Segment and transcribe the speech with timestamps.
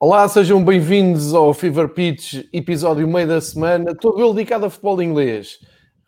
[0.00, 5.02] Olá, sejam bem-vindos ao Fever Pitch, episódio meio da semana, todo ele dedicado a futebol
[5.02, 5.58] inglês.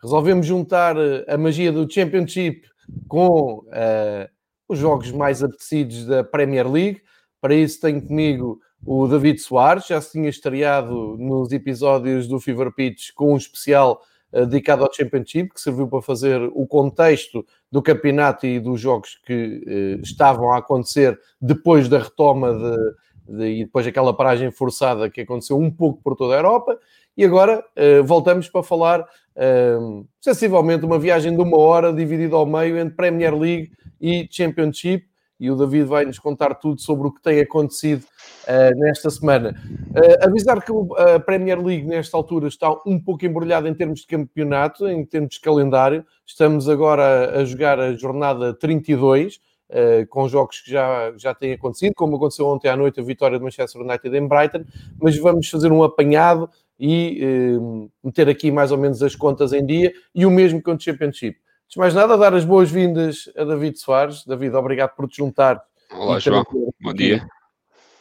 [0.01, 2.61] Resolvemos juntar eh, a magia do Championship
[3.09, 4.29] com uh,
[4.69, 7.01] os jogos mais apetecidos da Premier League.
[7.41, 12.71] Para isso tenho comigo o David Soares, já se tinha estreado nos episódios do Fever
[12.73, 14.01] Pitch com um especial
[14.31, 19.19] uh, dedicado ao Championship, que serviu para fazer o contexto do campeonato e dos jogos
[19.25, 25.21] que uh, estavam a acontecer depois da retoma de e depois aquela paragem forçada que
[25.21, 26.77] aconteceu um pouco por toda a Europa.
[27.15, 32.45] E agora uh, voltamos para falar uh, sensivelmente uma viagem de uma hora dividida ao
[32.45, 35.05] meio entre Premier League e Championship.
[35.39, 39.55] E o David vai nos contar tudo sobre o que tem acontecido uh, nesta semana.
[39.89, 44.07] Uh, avisar que a Premier League, nesta altura, está um pouco embrulhada em termos de
[44.07, 46.05] campeonato, em termos de calendário.
[46.25, 49.39] Estamos agora a jogar a jornada 32
[49.71, 53.39] uh, com jogos que já, já têm acontecido, como aconteceu ontem à noite a vitória
[53.39, 54.63] do Manchester United em Brighton,
[55.01, 59.65] mas vamos fazer um apanhado e uh, meter aqui mais ou menos as contas em
[59.65, 61.37] dia e o mesmo com o Championship.
[61.37, 64.25] Antes de mais nada, dar as boas-vindas a David Soares.
[64.25, 65.63] David, obrigado por te juntar.
[65.91, 66.43] Olá, João.
[66.81, 67.25] Bom dia.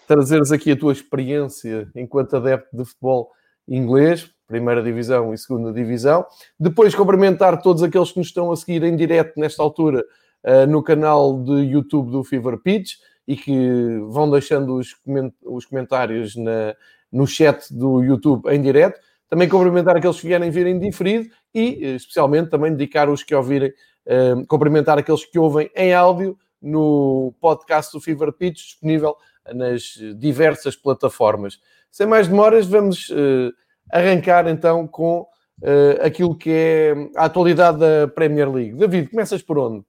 [0.08, 3.30] Trazeres aqui a tua experiência enquanto adepto de futebol
[3.68, 6.26] inglês, primeira divisão e segunda divisão.
[6.58, 10.04] Depois cumprimentar todos aqueles que nos estão a seguir em direto nesta altura
[10.44, 12.94] uh, no canal de YouTube do Fever Pitch
[13.26, 16.74] e que vão deixando os, coment os comentários na,
[17.12, 19.00] no chat do YouTube em direto.
[19.28, 23.70] Também cumprimentar aqueles que vierem virem diferido e, eh, especialmente, também dedicar os que ouvirem,
[23.70, 29.16] uh, cumprimentar aqueles que ouvem em áudio no podcast do Fever Pitch, disponível
[29.54, 31.60] nas diversas plataformas.
[31.90, 33.52] Sem mais demoras, vamos uh,
[33.92, 35.20] arrancar então com
[35.62, 38.74] uh, aquilo que é a atualidade da Premier League.
[38.74, 39.84] David, começas por onde?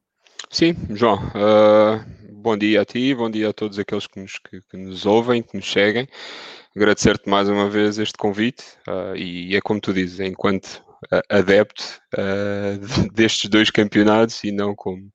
[0.51, 4.59] Sim, João, uh, bom dia a ti, bom dia a todos aqueles que nos, que,
[4.69, 6.09] que nos ouvem, que nos seguem.
[6.75, 10.83] Agradecer-te mais uma vez este convite uh, e, é como tu dizes, enquanto
[11.29, 11.81] adepto
[12.17, 12.77] uh,
[13.15, 15.09] destes dois campeonatos e não como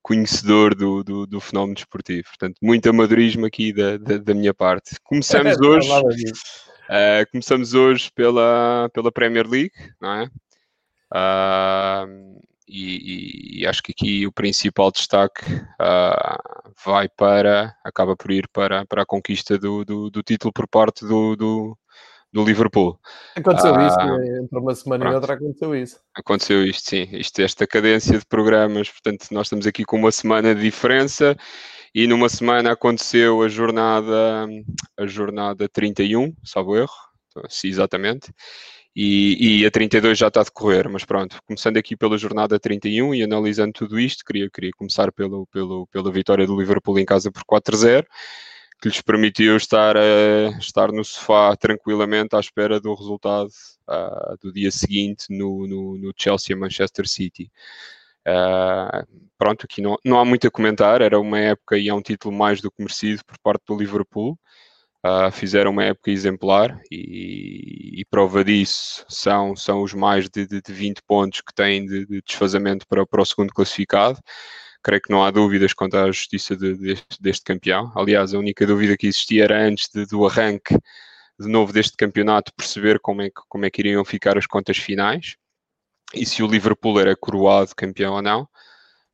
[0.00, 2.28] conhecedor do, do, do, fenómeno desportivo.
[2.28, 4.94] Portanto, muito amadorismo aqui da, da, da minha parte.
[5.02, 10.30] Começamos hoje, uh, começamos hoje pela, pela Premier League, não é?
[11.12, 18.46] Uh, e, e, acho que aqui o principal destaque uh, vai para, acaba por ir
[18.52, 21.78] para, para a conquista do, do, do título por parte do, do,
[22.32, 22.98] do Liverpool.
[23.36, 24.38] Aconteceu uh, isso, né?
[24.42, 25.12] entre uma semana pronto.
[25.12, 26.00] e outra aconteceu isso.
[26.14, 27.08] Aconteceu isto, sim.
[27.12, 31.36] Isto, esta cadência de programas, portanto, nós estamos aqui com uma semana de diferença
[31.94, 34.46] e numa semana aconteceu a jornada,
[34.98, 36.92] a jornada 31, salvo erro,
[37.48, 38.30] sim, exatamente
[39.00, 43.14] e, e, a 32 já está a decorrer, mas pronto, começando aqui pela jornada 31
[43.14, 47.30] e analisando tudo isto, queria, queria começar pelo, pelo, pela vitória do Liverpool em casa
[47.30, 48.04] por 4-0,
[48.82, 53.50] que lhes permitiu estar, uh, estar no sofá tranquilamente à espera do resultado
[53.88, 57.52] uh, do dia seguinte no, no, no Chelsea Manchester City.
[58.26, 59.06] Uh,
[59.38, 62.36] pronto, aqui não, não há muito a comentar, era uma época e é um título
[62.36, 64.36] mais do que merecido por parte do Liverpool.
[65.04, 70.60] Uh, fizeram uma época exemplar e, e, prova disso são, são os mais de, de,
[70.60, 74.18] de 20 pontos que têm de, de desfazamento para, para, o segundo classificado.
[74.82, 77.92] Creio que não há dúvidas quanto à justiça deste, deste, campeão.
[77.94, 80.74] Aliás, a única dúvida que existia era antes do arranque
[81.38, 84.78] de novo deste campeonato perceber como é, que, como é que iriam ficar as contas
[84.78, 85.36] finais
[86.14, 88.48] e se o Liverpool era coroado campeão ou não.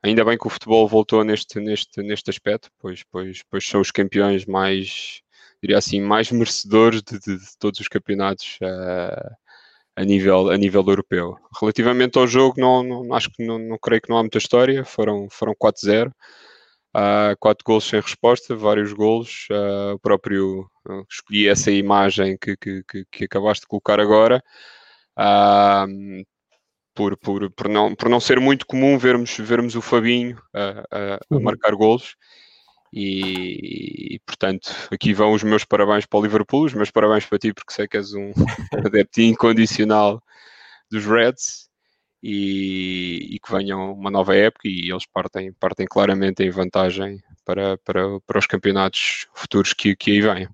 [0.02, 3.90] Ainda bem que o futebol voltou neste, neste, neste aspecto, pois, pois, pois são os
[3.90, 5.22] campeões mais,
[5.64, 9.34] diria assim, mais merecedores de, de, de todos os campeonatos uh,
[9.96, 11.38] a, nível, a nível europeu.
[11.58, 14.84] Relativamente ao jogo, não, não acho que não, não, creio que não há muita história,
[14.84, 16.10] foram, foram 4-0.
[16.96, 19.46] Uh, quatro gols sem resposta, vários gols.
[19.50, 24.42] Uh, o próprio uh, escolhi essa imagem que, que, que, que, acabaste de colocar agora.
[25.18, 26.22] Uh,
[26.94, 31.14] por, por, por, não, por não ser muito comum vermos, vermos o Fabinho a, a,
[31.14, 31.42] a uhum.
[31.42, 32.14] marcar golos.
[32.96, 37.40] E, e, portanto, aqui vão os meus parabéns para o Liverpool, os meus parabéns para
[37.40, 38.30] ti, porque sei que és um
[38.86, 40.22] adepto incondicional
[40.88, 41.68] dos Reds
[42.22, 47.76] e, e, que venham uma nova época e eles partem, partem claramente em vantagem para,
[47.78, 50.48] para, para os campeonatos futuros que, que aí vêm.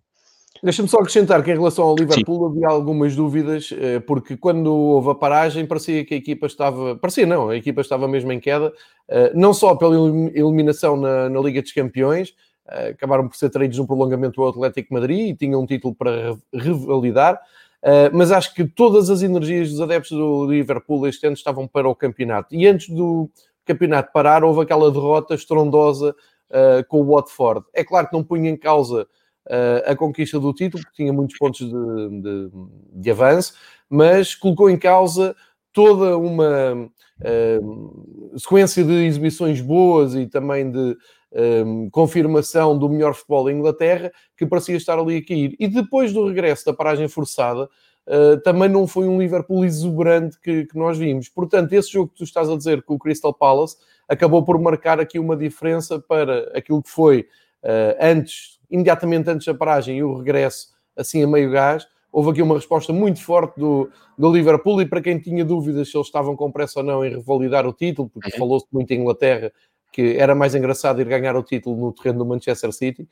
[0.63, 2.57] Deixa-me só acrescentar que em relação ao Liverpool Sim.
[2.57, 6.97] havia algumas dúvidas, eh, porque quando houve a paragem parecia que a equipa estava.
[6.97, 8.71] Parecia não, a equipa estava mesmo em queda,
[9.09, 9.95] eh, não só pela
[10.35, 12.35] eliminação na, na Liga dos Campeões,
[12.69, 16.37] eh, acabaram por ser traídos no prolongamento do Atlético Madrid e tinham um título para
[16.53, 17.41] revalidar,
[18.13, 21.95] mas acho que todas as energias dos adeptos do Liverpool este ano estavam para o
[21.95, 22.55] campeonato.
[22.55, 23.31] E antes do
[23.65, 26.15] campeonato parar, houve aquela derrota estrondosa
[26.89, 27.65] com o Watford.
[27.73, 29.09] É claro que não punha em causa
[29.87, 32.51] a conquista do título, porque tinha muitos pontos de, de,
[32.95, 33.55] de avanço,
[33.89, 35.35] mas colocou em causa
[35.73, 40.97] toda uma uh, sequência de exibições boas e também de
[41.33, 45.55] um, confirmação do melhor futebol da Inglaterra, que parecia estar ali a cair.
[45.59, 47.69] E depois do regresso da paragem forçada,
[48.07, 51.29] uh, também não foi um Liverpool exuberante que, que, nós vimos.
[51.29, 53.77] Portanto, esse jogo que tu estás a dizer com o Crystal Palace
[54.09, 57.29] acabou por marcar aqui uma diferença para aquilo que foi
[57.63, 61.87] uh, antes, imediatamente antes da paragem e o regresso assim a meio gás.
[62.13, 63.89] Houve aqui uma resposta muito forte do,
[64.19, 67.11] do Liverpool e para quem tinha dúvidas se eles estavam com pressa ou não em
[67.11, 68.39] revalidar o título, porque uhum.
[68.39, 69.53] falou-se muito em Inglaterra
[69.93, 73.09] que era mais engraçado ir ganhar o título no terreno do Manchester City,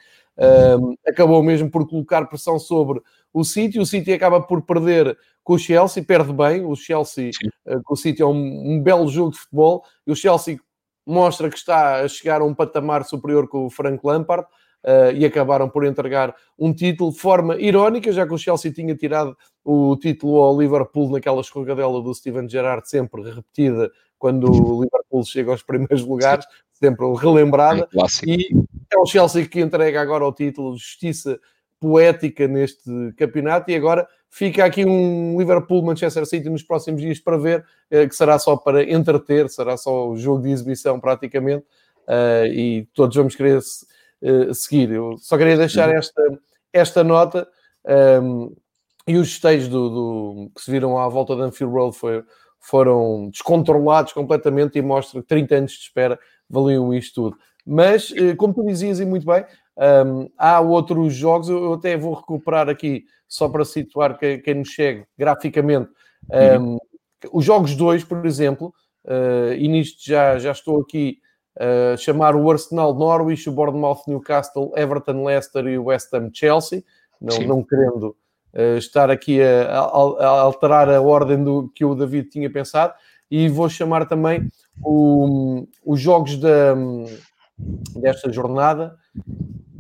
[0.80, 3.02] um, acabou mesmo por colocar pressão sobre
[3.32, 3.80] o City.
[3.80, 6.64] O City acaba por perder com o Chelsea, perde bem.
[6.64, 7.30] O Chelsea
[7.66, 10.58] uh, com o City é um, um, belo jogo de futebol e o Chelsea
[11.04, 14.46] mostra que está a chegar a um patamar superior com o Frank Lampard.
[14.84, 18.94] Uh, e acabaram por entregar um título de forma irónica, já que o Chelsea tinha
[18.94, 25.24] tirado o título ao Liverpool naquela escorregadela do Steven Gerrard, sempre repetida quando o Liverpool
[25.24, 27.88] chega aos primeiros lugares, sempre relembrada.
[27.92, 28.48] É e
[28.92, 31.38] é o Chelsea que entrega agora o título de justiça
[31.80, 33.70] poética neste campeonato.
[33.70, 38.38] E agora fica aqui um Liverpool-Manchester City nos próximos dias para ver, eh, que será
[38.38, 41.64] só para entreter, será só o jogo de exibição praticamente,
[42.06, 43.60] uh, e todos vamos querer
[44.22, 44.90] uh, seguir.
[44.90, 45.96] Eu só queria deixar uhum.
[45.96, 46.22] esta,
[46.72, 47.48] esta nota,
[47.84, 48.52] um, ehm,
[49.06, 52.22] e os esteios do, do, que se viram à volta da Anfield Road foi,
[52.60, 56.18] foram descontrolados completamente e mostra que 30 anos de espera
[56.48, 57.38] valiam isto tudo.
[57.64, 59.44] Mas, eh, como tu dizias e muito bem,
[60.06, 64.68] um, há outros jogos, eu até vou recuperar aqui, só para situar quem, quem nos
[64.68, 65.90] chegue graficamente,
[66.58, 66.78] um, uhum.
[67.32, 68.74] os jogos 2, por exemplo,
[69.04, 71.18] uh, e nisto já, já estou aqui
[71.58, 76.84] uh, chamar o Arsenal Norwich, o Bournemouth Newcastle, Everton Leicester e o West Ham Chelsea,
[77.20, 78.16] não, não querendo
[78.54, 82.94] uh, estar aqui a, a, a, alterar a ordem do que o David tinha pensado,
[83.30, 84.48] e vou chamar também
[84.82, 86.74] o, os jogos da,
[87.96, 88.96] desta jornada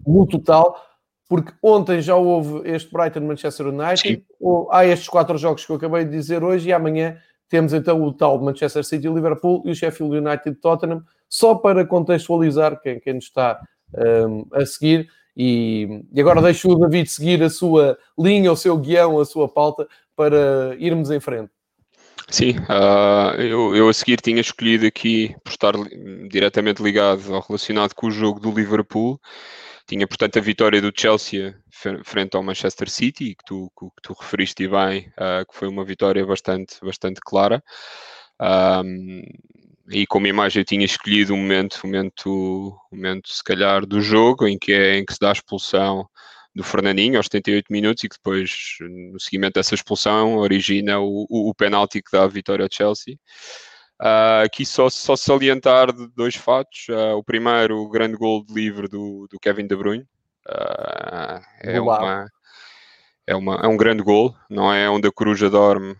[0.06, 0.82] no total,
[1.28, 5.76] porque ontem já houve este Brighton Manchester United, ou, há estes quatro jogos que eu
[5.76, 9.74] acabei de dizer hoje, e amanhã temos então o tal Manchester City Liverpool e o
[9.74, 13.60] Sheffield United Tottenham, só para contextualizar quem, quem nos está
[13.94, 15.08] um, a seguir.
[15.36, 19.48] E, e, agora deixo o David seguir a sua linha, o seu guião, a sua
[19.48, 19.86] pauta,
[20.16, 21.50] para irmos em frente.
[22.28, 25.72] Sim, uh, eu, eu, a seguir tinha escolhido aqui, por estar
[26.28, 29.18] diretamente ligado ou relacionado com o jogo do Liverpool,
[29.88, 31.56] tinha portanto a vitória do Chelsea
[32.04, 36.24] frente ao Manchester City, que tu, que tu referiste bem, uh, que foi uma vitória
[36.26, 37.62] bastante, bastante clara.
[38.40, 39.22] Um,
[39.90, 44.02] e como imagem eu tinha escolhido o um momento, um momento, momento se calhar do
[44.02, 46.06] jogo em que, é, em que se dá a expulsão
[46.54, 48.50] do Fernandinho aos 78 minutos e que depois,
[48.80, 53.16] no seguimento dessa expulsão, origina o, o, o penalti que dá a vitória ao Chelsea.
[54.00, 56.86] Uh, aqui só, só salientar dois fatos.
[56.88, 60.04] Uh, o primeiro, o grande gol de livre do, do Kevin De Bruyne.
[60.48, 62.26] Uh, é, uma,
[63.26, 65.94] é, uma, é um grande gol, não é onde a coruja dorme,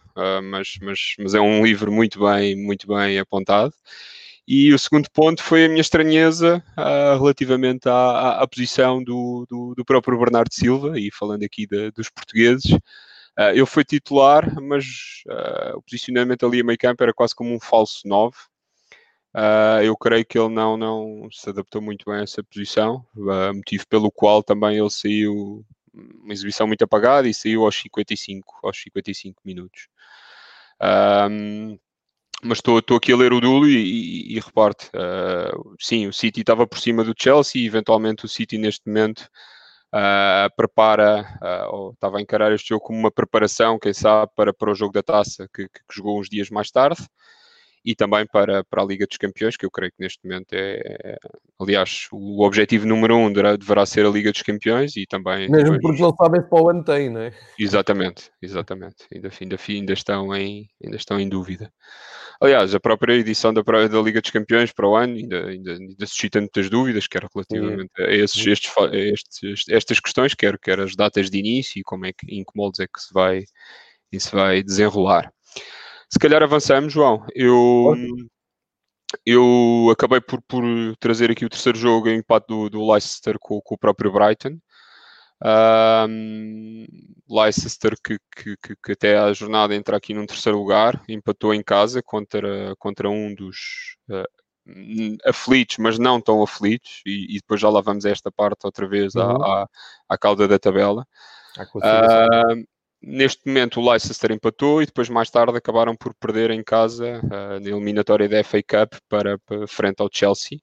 [0.45, 3.75] mas, mas, mas é um livre muito bem, muito bem apontado.
[4.47, 6.65] E o segundo ponto foi a minha estranheza
[7.19, 11.91] relativamente à, à, à posição do, do, do, próprio Bernardo Silva, e falando aqui de,
[11.91, 12.73] dos portugueses.
[13.39, 17.55] Uh, ele foi titular, mas uh, o posicionamento ali a meio campo era quase como
[17.55, 18.37] um falso 9.
[19.85, 23.07] eu creio que ele não, não se adaptou muito bem a essa posição,
[23.55, 25.65] motivo pelo qual também ele saiu
[25.95, 29.89] uma exibição muito apagada e saiu aos 55, aos 55 minutos.
[32.43, 36.41] Mas estou aqui a ler o Dulo e, e, e reparte, uh, sim, o City
[36.41, 39.29] estava por cima do Chelsea e eventualmente o City neste momento
[39.95, 44.53] uh, prepara, uh, ou estava a encarar este jogo como uma preparação, quem sabe, para,
[44.53, 47.07] para o jogo da taça que, que jogou uns dias mais tarde
[47.89, 50.77] e também para, para a Liga dos Campeões, que eu creio que neste momento é,
[50.77, 51.17] é
[51.59, 55.49] aliás, o objetivo número um deverá, deverá, ser a Liga dos Campeões e também...
[55.49, 55.97] Mesmo depois...
[55.97, 57.33] porque não sabem se para o ano tem, não é?
[57.59, 61.73] Exatamente, exatamente, ainda, ainda, ainda, estão em, ainda estão em dúvida.
[62.43, 66.07] Aliás, a própria edição da, da Liga dos Campeões para o ano ainda, ainda, ainda
[66.07, 71.31] suscita muitas dúvidas, quer relativamente a, esses, estes, estes, estas questões, quer, quer as datas
[71.31, 73.45] de início e como é que, em que moldes é que se vai,
[74.13, 75.33] se vai desenrolar.
[76.11, 77.25] Se calhar avançamos, João.
[77.35, 77.95] Eu,
[79.25, 80.63] eu acabei por, por
[80.99, 84.59] trazer aqui o terceiro jogo em empate do, do Leicester com, com o próprio Brighton.
[85.41, 86.85] Um,
[87.31, 92.03] Leicester que, que, que, até a jornada entra aqui num terceiro lugar, empatou em casa
[92.03, 97.81] contra, contra um dos uh, aflitos, mas não tão aflitos, e, e, depois já lá
[97.81, 99.43] vamos a esta parte outra vez uhum.
[99.43, 99.69] à, à,
[100.09, 101.07] à, cauda da tabela.
[101.59, 102.67] Uh,
[103.03, 107.61] neste momento o Leicester empatou e depois mais tarde acabaram por perder em casa uh,
[107.61, 110.61] na eliminatória da FA Cup para, para frente ao Chelsea.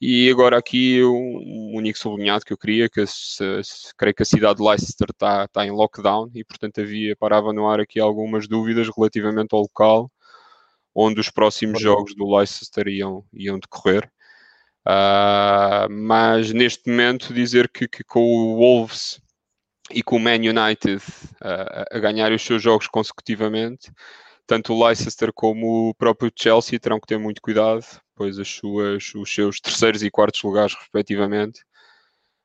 [0.00, 4.26] E agora aqui um, único sublinhado que eu queria, que se, se, creio que a
[4.26, 8.46] cidade de Leicester está, está em lockdown e portanto havia, parava no ar aqui algumas
[8.46, 10.10] dúvidas relativamente ao local
[10.94, 14.10] onde os próximos jogos do Leicester iam, iam decorrer.
[14.86, 19.20] Uh, mas neste momento dizer que, que, com o Wolves
[19.90, 21.02] e com o Man United
[21.40, 23.90] a ganhar os seus jogos consecutivamente,
[24.46, 29.12] tanto o Leicester como o próprio Chelsea terão que ter muito cuidado, pois as suas,
[29.14, 31.60] os seus terceiros e quartos lugares, respectivamente,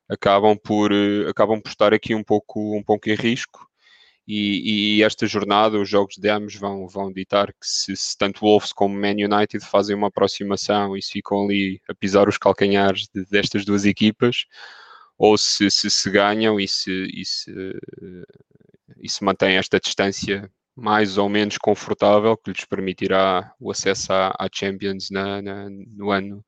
[0.09, 0.91] acabam por,
[1.29, 3.67] acabam por estar aqui um pouco, um pouco em risco.
[4.27, 8.41] E, e, esta jornada, os jogos de ambos vão, vão ditar que se, se, tanto
[8.41, 13.07] Wolves como Man United fazem uma aproximação e se ficam ali a pisar os calcanhares
[13.13, 14.45] de, destas duas equipas,
[15.21, 17.53] ou se se, se ganham e se, e, se,
[18.99, 24.29] e se mantém esta distância mais ou menos confortável que lhes permitirá o acesso à,
[24.29, 26.43] à Champions na, na, no, ano,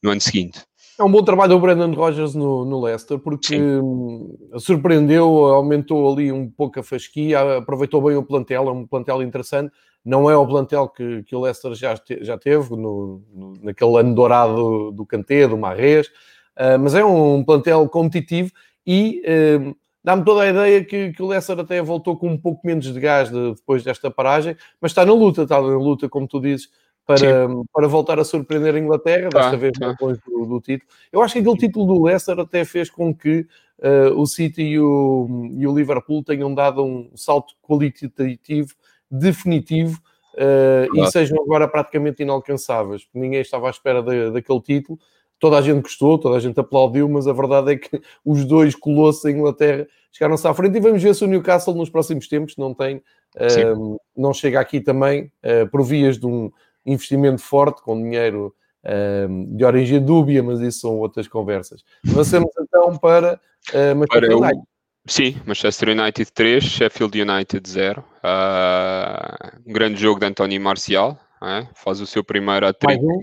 [0.00, 0.62] no ano seguinte.
[0.96, 4.38] É um bom trabalho do Brandon Rogers no, no Leicester, porque Sim.
[4.56, 9.72] surpreendeu, aumentou ali um pouco a fasquia, aproveitou bem o plantel, é um plantel interessante.
[10.04, 13.98] Não é o plantel que, que o Leicester já, te, já teve no, no, naquele
[13.98, 16.08] ano dourado do Kanté, do Marrez,
[16.56, 18.50] uh, mas é um plantel competitivo
[18.86, 22.66] e uh, dá-me toda a ideia que, que, o Leicester até voltou com um pouco
[22.66, 26.28] menos de gás de, depois desta paragem, mas está na luta, está na luta, como
[26.28, 26.68] tu dizes,
[27.06, 29.90] para, para voltar a surpreender a Inglaterra, desta tá, vez tá.
[29.90, 30.90] depois do, do, título.
[31.12, 33.46] Eu acho que aquele título do Leicester até fez com que
[33.78, 38.74] uh, o City e o, e o Liverpool tenham dado um salto qualitativo
[39.08, 40.00] definitivo
[40.34, 41.08] uh, claro.
[41.08, 44.98] e sejam agora praticamente inalcançáveis, porque ninguém estava à espera de, daquele título.
[45.38, 47.90] Toda a gente gostou, toda a gente aplaudiu, mas a verdade é que
[48.24, 51.90] os dois colossos em Inglaterra chegaram-se à frente e vamos ver se o Newcastle nos
[51.90, 52.96] próximos tempos não tem,
[53.36, 55.30] uh, não chega aqui também
[55.70, 56.50] por vias de um,
[56.86, 61.82] investimento forte, com dinheiro uh, de origem dúbia, mas isso são outras conversas.
[62.08, 63.40] Avançamos então para
[63.72, 64.60] uh, Manchester para United.
[64.60, 64.66] O...
[65.08, 68.00] Sim, Manchester United 3, Sheffield United 0.
[68.00, 71.68] Uh, ah, um grande jogo de António Marcial, é?
[71.74, 73.04] faz o seu primeiro hat-trick.
[73.04, 73.20] Um.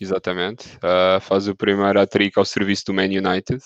[0.00, 3.60] Exatamente, uh, faz o primeiro hat-trick ao serviço do Man United.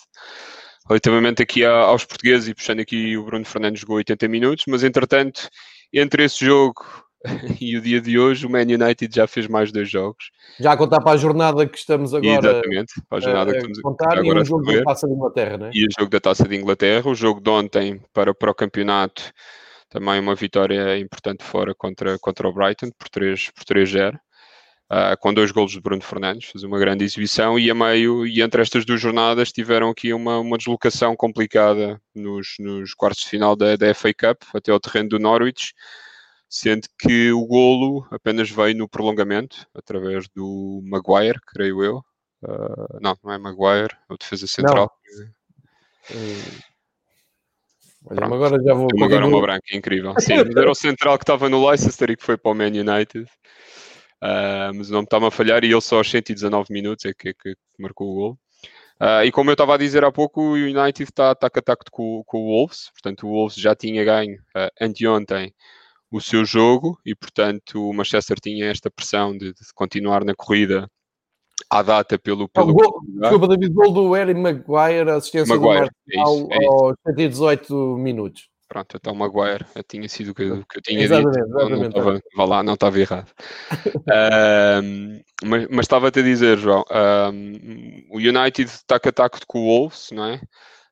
[0.89, 5.49] Relativamente aqui aos portugueses, e puxando aqui o Bruno Fernandes jogou 80 minutos, mas entretanto,
[5.93, 6.85] entre esse jogo
[7.61, 10.31] e o dia de hoje o Man United já fez mais dois jogos.
[10.59, 13.59] Já a contar para a jornada que estamos agora Exatamente, para a jornada a, que
[13.59, 15.71] estamos a contar agora e o jogo da Taça de Inglaterra, né?
[15.75, 19.33] E o jogo da Taça de Inglaterra, o jogo de ontem para, para o campeonato,
[19.91, 24.19] também uma vitória importante fora contra, contra o Brighton por 3 por 3-0.
[24.91, 28.43] Uh, com dois golos de Bruno Fernandes, fez uma grande exibição e a meio e
[28.43, 33.55] entre estas duas jornadas tiveram aqui uma, uma deslocação complicada nos, nos quartos de final
[33.55, 35.75] da, da FA Cup até ao terreno do Norwich,
[36.49, 41.99] sendo que o golo apenas veio no prolongamento, através do Maguire, creio eu.
[42.43, 44.91] Uh, não, não é Maguire, é o defesa central.
[48.07, 48.89] Olha, agora já vou.
[49.03, 50.15] Agora uma branca incrível.
[50.19, 53.31] Sim, era o central que estava no Leicester e que foi para o Man United.
[54.23, 57.31] Uh, mas o nome está-me a falhar e ele só aos 119 minutos é que,
[57.31, 58.39] é que marcou o gol.
[59.01, 62.23] Uh, e como eu estava a dizer há pouco, o United está a taco com,
[62.27, 65.55] com o Wolves, portanto o Wolves já tinha ganho uh, anteontem
[66.11, 70.91] o seu jogo e, portanto, o Manchester tinha esta pressão de, de continuar na corrida
[71.71, 72.49] à data pelo.
[72.49, 76.95] pelo gol, desculpa, David, gol do Harry Maguire, assistência Maguire, do Marcial é, é aos
[77.07, 78.49] 118 minutos.
[78.71, 81.49] Pronto, então Maguire tinha sido o que, que eu tinha exatamente, dito.
[81.49, 83.33] Exatamente, não, estava, vá lá, não estava errado.
[84.85, 86.85] um, mas, mas estava-te a dizer, João,
[87.35, 90.37] um, o United está a ataque com o Wolves, não é?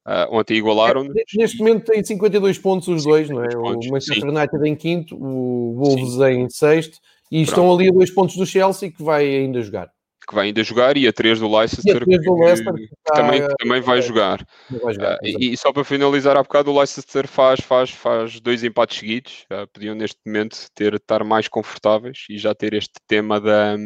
[0.05, 1.05] Uh, ontem igualaram.
[1.05, 3.49] É, neste momento tem 52 pontos os dois, não é?
[3.49, 4.37] Pontos, o Manchester sim.
[4.37, 6.25] United em quinto, o Wolves sim.
[6.25, 6.99] em sexto,
[7.31, 7.49] e Pronto.
[7.49, 9.89] estão ali a dois pontos do Chelsea que vai ainda jogar.
[10.29, 13.47] Que vai ainda jogar e a três do Leicester, que, do Leicester que, que, também,
[13.47, 14.47] que também vai jogar.
[14.71, 18.39] Vai jogar uh, e, e, só para finalizar, há bocado o Leicester faz, faz, faz
[18.39, 19.47] dois empates seguidos.
[19.51, 23.77] Uh, podiam neste momento ter, estar mais confortáveis e já ter este tema da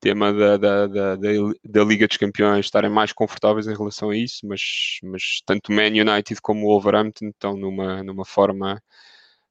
[0.00, 4.46] tema da, da, da, da, Liga dos Campeões estarem mais confortáveis em relação a isso,
[4.46, 8.82] mas, mas tanto o Man United como o Wolverhampton estão numa, numa forma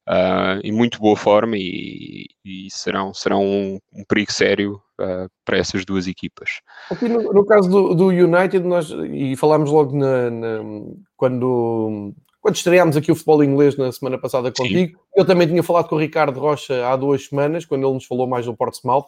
[0.08, 4.82] uh, em muito boa forma e, e serão, serão um, um perigo sério
[5.44, 6.60] para essas duas equipas.
[6.90, 10.58] Aqui no, no caso do, do, United, nós, e falámos logo na, na,
[11.16, 15.04] quando, quando estreámos aqui o futebol inglês na semana passada contigo, Sim.
[15.16, 18.26] eu também tinha falado com o Ricardo Rocha há duas semanas, quando ele nos falou
[18.26, 19.06] mais do Portsmouth,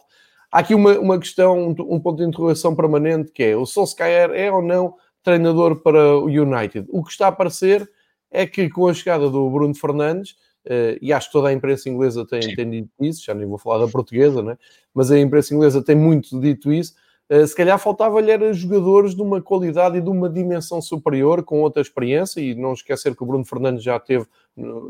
[0.53, 4.29] Há aqui uma, uma questão, um, um ponto de interrogação permanente, que é o Solskjaer
[4.35, 6.85] é ou não treinador para o United?
[6.91, 7.89] O que está a parecer
[8.29, 10.35] é que com a chegada do Bruno Fernandes,
[10.65, 13.57] uh, e acho que toda a imprensa inglesa tem, tem dito isso, já nem vou
[13.57, 14.57] falar da portuguesa, né?
[14.93, 16.93] mas a imprensa inglesa tem muito dito isso,
[17.29, 21.61] uh, se calhar faltava-lhe era jogadores de uma qualidade e de uma dimensão superior, com
[21.61, 24.25] outra experiência, e não esquecer que o Bruno Fernandes já, teve,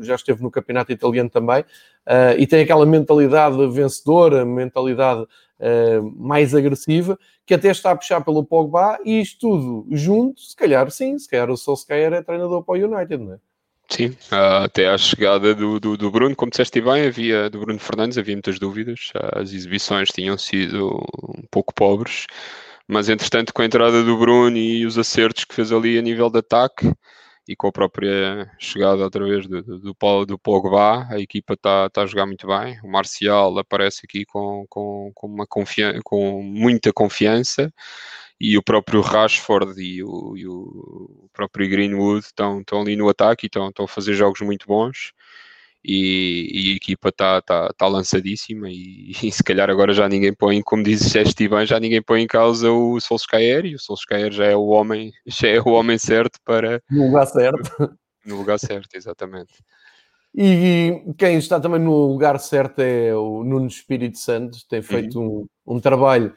[0.02, 5.26] já esteve no campeonato italiano também, uh, e tem aquela mentalidade vencedora, mentalidade
[6.18, 10.92] mais agressiva, que até está a puxar pelo Pogba, e isto tudo junto, se calhar
[10.92, 13.40] sim, se calhar o Solskjaer é treinador para o United, não é?
[13.90, 14.16] Sim,
[14.64, 18.36] até à chegada do, do, do, Bruno, como disseste bem, havia, do Bruno Fernandes havia
[18.36, 20.98] muitas dúvidas, as exibições tinham sido
[21.38, 22.26] um pouco pobres,
[22.88, 26.30] mas entretanto com a entrada do Bruno e os acertos que fez ali a nível
[26.30, 26.92] de ataque,
[27.48, 32.04] e com a própria chegada outra vez do, do, do Pogba, a equipa está tá
[32.04, 32.80] a jogar muito bem.
[32.84, 37.72] O Marcial aparece aqui com, com, com, uma confiança, com muita confiança
[38.46, 43.46] e o próprio Rashford e o, e o próprio Greenwood estão, estão ali no ataque
[43.46, 45.14] e estão, estão a fazer jogos muito bons
[45.82, 50.34] e, e a equipa está tá, tá lançadíssima e, e, se calhar agora já ninguém
[50.34, 54.48] põe, como disseste bem, já ninguém põe em causa o Solskjaer e o Solskjaer já
[54.48, 56.84] é o homem, já é o homem certo para...
[56.92, 57.98] No lugar certo.
[58.26, 59.54] No lugar certo, exatamente.
[60.34, 65.46] E quem está também no lugar certo é o Nuno Espírito Santo, tem feito uhum.
[65.68, 66.34] um, um trabalho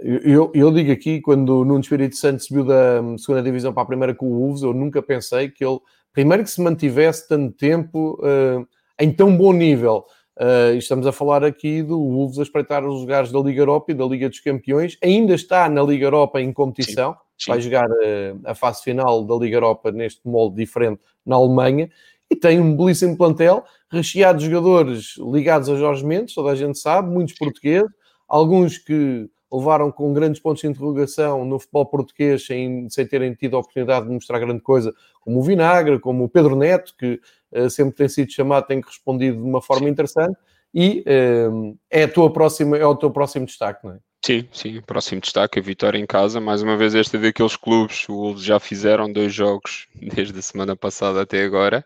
[0.00, 3.86] eu, eu, digo aqui, quando o Nuno Espírito Santo subiu da segunda divisão para a
[3.86, 5.78] primeira com o Wolves, eu nunca pensei que ele
[6.12, 8.66] primeiro que se mantivesse tanto tempo uh,
[8.98, 10.04] em tão bom nível.
[10.38, 13.94] Uh, estamos a falar aqui do Wolves a espreitar os lugares da Liga Europa e
[13.94, 14.96] da Liga dos Campeões.
[15.02, 17.12] Ainda está na Liga Europa em competição.
[17.12, 17.50] Sim, sim.
[17.50, 21.90] Vai jogar uh, a fase final da Liga Europa neste molde diferente na Alemanha.
[22.30, 26.78] E tem um belíssimo plantel, recheado de jogadores ligados a Jorge Mendes, toda a gente
[26.78, 27.90] sabe, muitos portugueses,
[28.26, 33.56] alguns que levaram com grandes pontos de interrogação no futebol português sem, sem terem tido
[33.56, 37.20] a oportunidade de mostrar grande coisa, como o Vinagre, como o Pedro Neto, que
[37.52, 40.36] uh, sempre tem sido chamado, tem respondido de uma forma interessante,
[40.74, 43.98] e uh, é, a tua próxima, é o teu próximo destaque, não é?
[44.24, 46.40] Sim, sim, próximo destaque, a vitória em casa.
[46.40, 50.76] Mais uma vez, esta daqueles clubes, o Wolves já fizeram dois jogos desde a semana
[50.76, 51.84] passada até agora.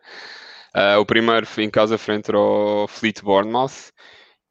[0.77, 3.91] Uh, o primeiro foi em casa frente ao Fleet Bournemouth,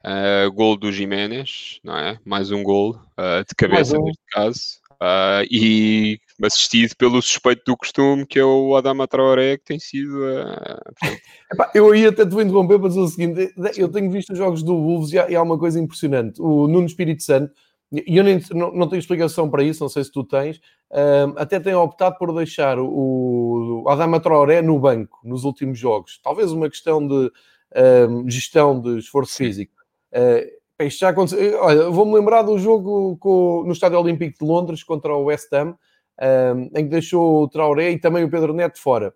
[0.05, 2.19] Uh, gol do Jiménez, não é?
[2.23, 4.03] Mais um gol uh, de cabeça, um.
[4.03, 4.61] neste caso.
[5.01, 10.19] Uh, e assistido pelo suspeito do costume, que é o Adama Traoré, que tem sido.
[10.19, 10.77] Uh,
[11.51, 14.37] Epá, eu aí até te vou interromper para dizer o seguinte: eu tenho visto os
[14.37, 16.39] jogos do Wolves e há, e há uma coisa impressionante.
[16.39, 17.51] O Nuno Espírito Santo,
[17.91, 20.57] e eu nem, não, não, tenho explicação para isso, não sei se tu tens,
[20.91, 26.19] uh, até tem optado por deixar o, o Adama Traoré no banco nos últimos jogos.
[26.23, 29.74] Talvez uma questão de uh, gestão de esforço físico.
[30.15, 31.59] Uh, isto já aconteceu.
[31.61, 35.71] Olha, vou-me lembrar do jogo com, no Estádio Olímpico de Londres contra o West Ham,
[35.71, 39.13] uh, em que deixou o Traoré e também o Pedro Neto fora.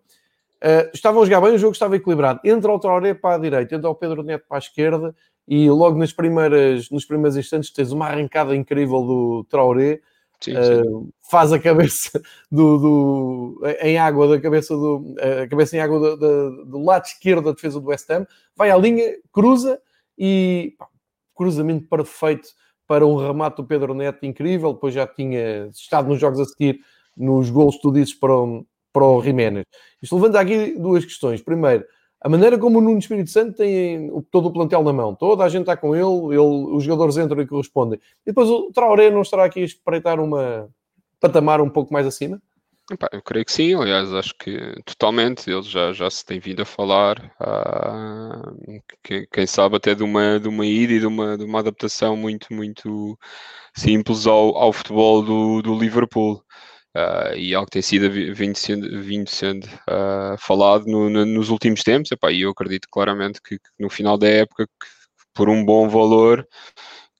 [0.57, 2.41] Uh, estavam a jogar bem, o jogo estava equilibrado.
[2.43, 5.15] Entra o Traoré para a direita, entra o Pedro Neto para a esquerda
[5.47, 10.01] e logo nas primeiras, nos primeiros instantes tens uma arrancada incrível do Traoré.
[10.41, 10.81] Sim, sim.
[10.81, 15.99] Uh, faz a cabeça do, do, em água da cabeça do a cabeça em água
[15.99, 19.81] do, do, do lado esquerdo da defesa do West Ham, vai à linha, cruza
[20.19, 20.87] e pá,
[21.35, 22.49] cruzamento perfeito
[22.85, 26.81] para um remate do Pedro Neto incrível, depois já tinha estado nos jogos a seguir
[27.15, 29.65] nos gols que tu dizes para o, para o Jiménez.
[30.01, 31.41] Isto levanta aqui duas questões.
[31.41, 31.85] Primeiro,
[32.21, 35.15] a maneira como o Nuno Espírito Santo tem todo o plantel na mão.
[35.15, 37.99] Toda a gente está com ele, ele os jogadores entram e correspondem.
[38.25, 40.69] E depois o Traoré não estará aqui a espreitar uma
[41.19, 42.41] patamar um pouco mais acima?
[43.11, 45.49] Eu creio que sim, aliás, acho que totalmente.
[45.49, 50.39] Ele já, já se tem vindo a falar, uh, que, quem sabe até de uma,
[50.39, 53.17] de uma ida e de uma, de uma adaptação muito, muito
[53.75, 56.43] simples ao, ao futebol do, do Liverpool.
[56.97, 61.49] Uh, e algo que tem sido vindo sendo, vindo sendo uh, falado no, no, nos
[61.49, 62.11] últimos tempos.
[62.11, 64.87] Epá, e eu acredito claramente que, que, no final da época, que,
[65.33, 66.45] por um bom valor,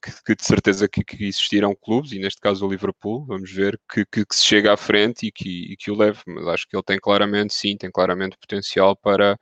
[0.01, 3.79] que, que, de certeza que, que, existirão clubes, e neste caso o Liverpool, vamos ver
[3.91, 6.75] que, que, se chega à frente e que, e que o leve, mas acho que
[6.75, 9.37] ele tem claramente, sim, tem claramente potencial para,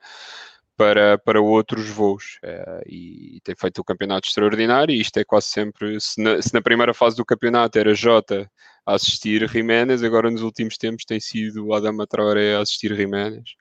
[0.76, 2.38] para, para outros voos.
[2.42, 6.54] É, e, tem feito um campeonato extraordinário e isto é quase sempre, se na, se
[6.54, 8.50] na, primeira fase do campeonato era Jota
[8.86, 13.54] a assistir Jiménez, agora nos últimos tempos tem sido Adama Traoré a assistir Jiménez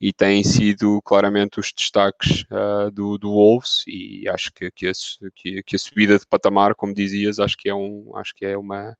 [0.00, 3.84] e têm sido claramente os destaques uh, do, do Wolves.
[3.86, 4.92] E acho que, que, a,
[5.34, 8.56] que, que, a, subida de patamar, como dizias, acho que é um, acho que é
[8.56, 8.96] uma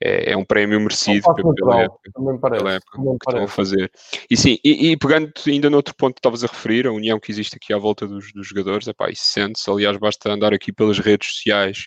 [0.00, 2.10] é, é um prémio merecido pela, pela, época,
[2.50, 3.90] pela época que estão a fazer.
[4.30, 7.20] E sim, e, e pegando ainda no outro ponto que estavas a referir, a união
[7.20, 10.72] que existe aqui à volta dos, dos jogadores, epá, isso sente-se, aliás, basta andar aqui
[10.72, 11.86] pelas redes sociais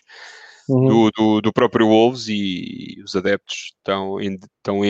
[0.68, 0.86] uhum.
[0.86, 4.86] do, do, do, próprio Wolves e os adeptos estão, estão a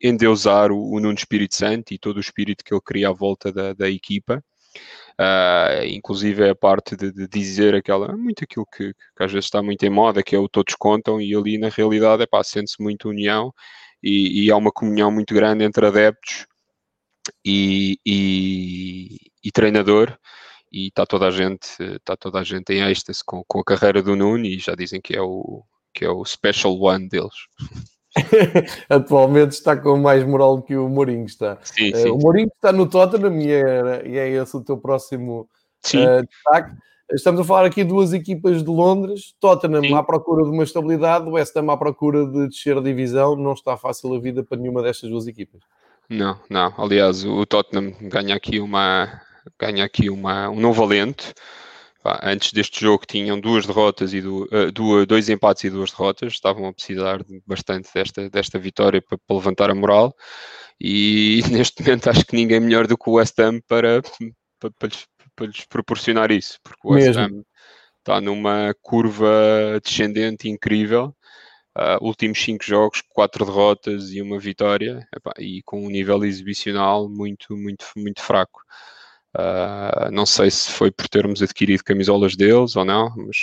[0.00, 3.52] endeusar o, o Nuno Espírito Santo e todo o espírito que ele cria à volta
[3.52, 4.42] da, da equipa.
[5.20, 9.60] Uh, inclusive a parte de, de, dizer aquela, muito aquilo que, que, às vezes está
[9.60, 13.08] muito em moda, que é o todos contam, e ali na realidade é sente-se muito
[13.08, 13.52] união
[14.00, 16.46] e, e há uma comunhão muito grande entre adeptos
[17.44, 20.16] e, e, e treinador
[20.70, 24.02] e está toda a gente está toda a gente em êxtase com, com a carreira
[24.02, 27.34] do Nuno e já dizem que é o que é o special one deles
[28.88, 31.58] Atualmente está com mais moral que o Mourinho está.
[31.62, 32.08] Sim, sim.
[32.08, 36.26] Uh, o Mourinho está no Tottenham e é, e é esse o teu próximo uh,
[36.26, 36.76] destaque.
[37.12, 39.94] Estamos a falar aqui de duas equipas de Londres, Tottenham sim.
[39.94, 43.34] à procura de uma estabilidade, West Ham à procura de descer a divisão.
[43.34, 45.62] Não está fácil a vida para nenhuma destas duas equipas.
[46.08, 46.72] Não, não.
[46.76, 49.20] Aliás, o Tottenham ganha aqui uma
[49.58, 51.32] ganha aqui uma, um novo alento.
[52.22, 56.66] Antes deste jogo tinham duas derrotas e do, uh, dois empates e duas derrotas, estavam
[56.66, 60.14] a precisar bastante desta, desta vitória para, para, levantar a moral.
[60.80, 64.00] E neste momento acho que ninguém melhor do que o West Ham para,
[64.58, 67.42] para, para, lhes, para lhes, proporcionar isso, porque o West Ham
[67.98, 71.14] está numa curva descendente incrível.
[71.76, 77.08] Uh, últimos cinco jogos, quatro derrotas e uma vitória, epá, e com um nível exibicional
[77.08, 78.60] muito, muito, muito fraco.
[79.36, 83.36] Uh, não sei se foi por termos adquirido camisolas deles ou não, mas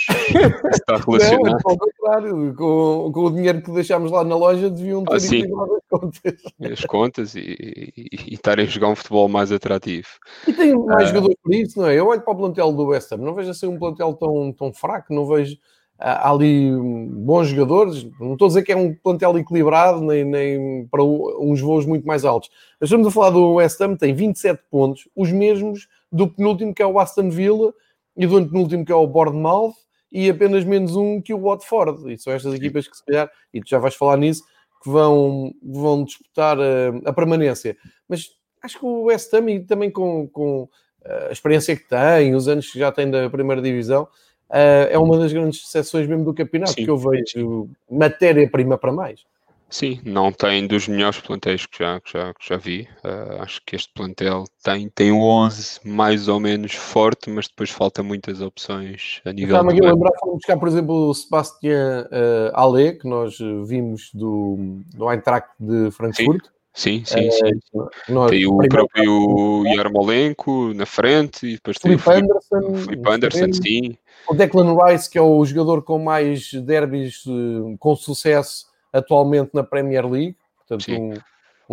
[0.72, 1.60] está relacionado.
[1.64, 5.44] não, com, com, o dinheiro que deixámos lá na loja deviam ter ah, sim.
[5.44, 6.42] as contas.
[6.60, 10.08] As contas e, e, e, estarem a jogar um futebol mais atrativo.
[10.46, 11.94] E tem mais uh, jogadores por isso, não é?
[11.94, 14.72] Eu olho para o plantel do West Ham, não vejo assim um plantel tão, tão
[14.72, 15.56] fraco, não vejo
[15.98, 16.70] há ali
[17.10, 18.04] bons jogadores.
[18.20, 22.06] Não estou a dizer que é um plantel equilibrado, nem, nem para uns voos muito
[22.06, 22.50] mais altos.
[22.80, 26.82] Mas estamos a falar do West Ham, tem 27 pontos, os mesmos do penúltimo que
[26.82, 27.72] é o Aston Villa
[28.16, 29.74] e do antepenúltimo que é o Bournemouth
[30.10, 32.12] e apenas menos um que o Watford.
[32.12, 34.44] E são estas equipas que se calhar, e tu já vais falar nisso,
[34.82, 37.76] que vão, vão disputar a, a permanência.
[38.08, 38.30] Mas
[38.62, 40.68] acho que o West Ham, e também com, com
[41.04, 44.08] a experiência que tem, os anos que já tem da primeira divisão,
[44.50, 46.84] uh, é uma das grandes exceções mesmo do campeonato, Sim.
[46.84, 49.24] que eu vejo matéria-prima para mais.
[49.68, 52.88] Sim, não tem dos melhores plantéis que já, que já, que já vi.
[53.04, 57.70] Uh, acho que este plantel tem, tem um 11 mais ou menos forte, mas depois
[57.70, 59.56] falta muitas opções a nível.
[59.56, 64.10] Estava aqui a lembrar, fomos buscar, por exemplo, o Sebastian uh, Ale, que nós vimos
[64.14, 64.56] do,
[64.94, 66.44] do Eintracht de Frankfurt.
[66.44, 67.30] Sim, sim, sim.
[67.30, 67.60] sim.
[68.08, 73.96] Nós, tem o próprio Yarmolenko na frente e depois tem o Anderson, Felipe Anderson sim.
[74.28, 79.62] O Declan Rice, que é o jogador com mais derbys uh, com sucesso atualmente na
[79.62, 81.14] Premier League, portanto, um,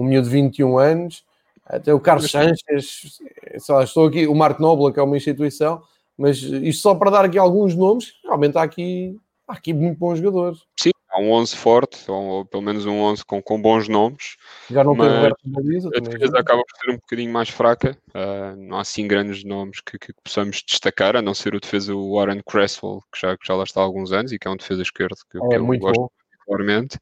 [0.02, 1.24] um miúdo de 21 anos.
[1.66, 3.20] Até o Carlos Sanches,
[3.70, 5.82] lá, estou aqui, o Marco Nobla, que é uma instituição,
[6.18, 10.20] mas isto só para dar aqui alguns nomes, realmente há aqui, há aqui muito bons
[10.20, 10.60] jogadores.
[10.78, 14.36] Sim, há um 11 forte, ou, ou, pelo menos um 11 com, com bons nomes.
[14.70, 15.90] Já não mas tem Roberto Baliza.
[15.96, 17.98] A defesa acaba por ser um bocadinho mais fraca.
[18.10, 21.94] Uh, não há assim grandes nomes que, que, possamos destacar, a não ser o defesa
[21.96, 24.58] Warren Cresswell, que já, que já lá está há alguns anos e que é um
[24.58, 26.10] defesa esquerdo que, é, que eu muito gosto bom.
[26.32, 26.98] particularmente.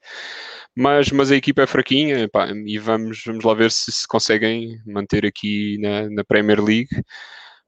[0.76, 4.82] Mas, mas a equipa é fraquinha pá, e vamos, vamos lá ver se se conseguem
[4.86, 6.90] manter aqui na, na Premier League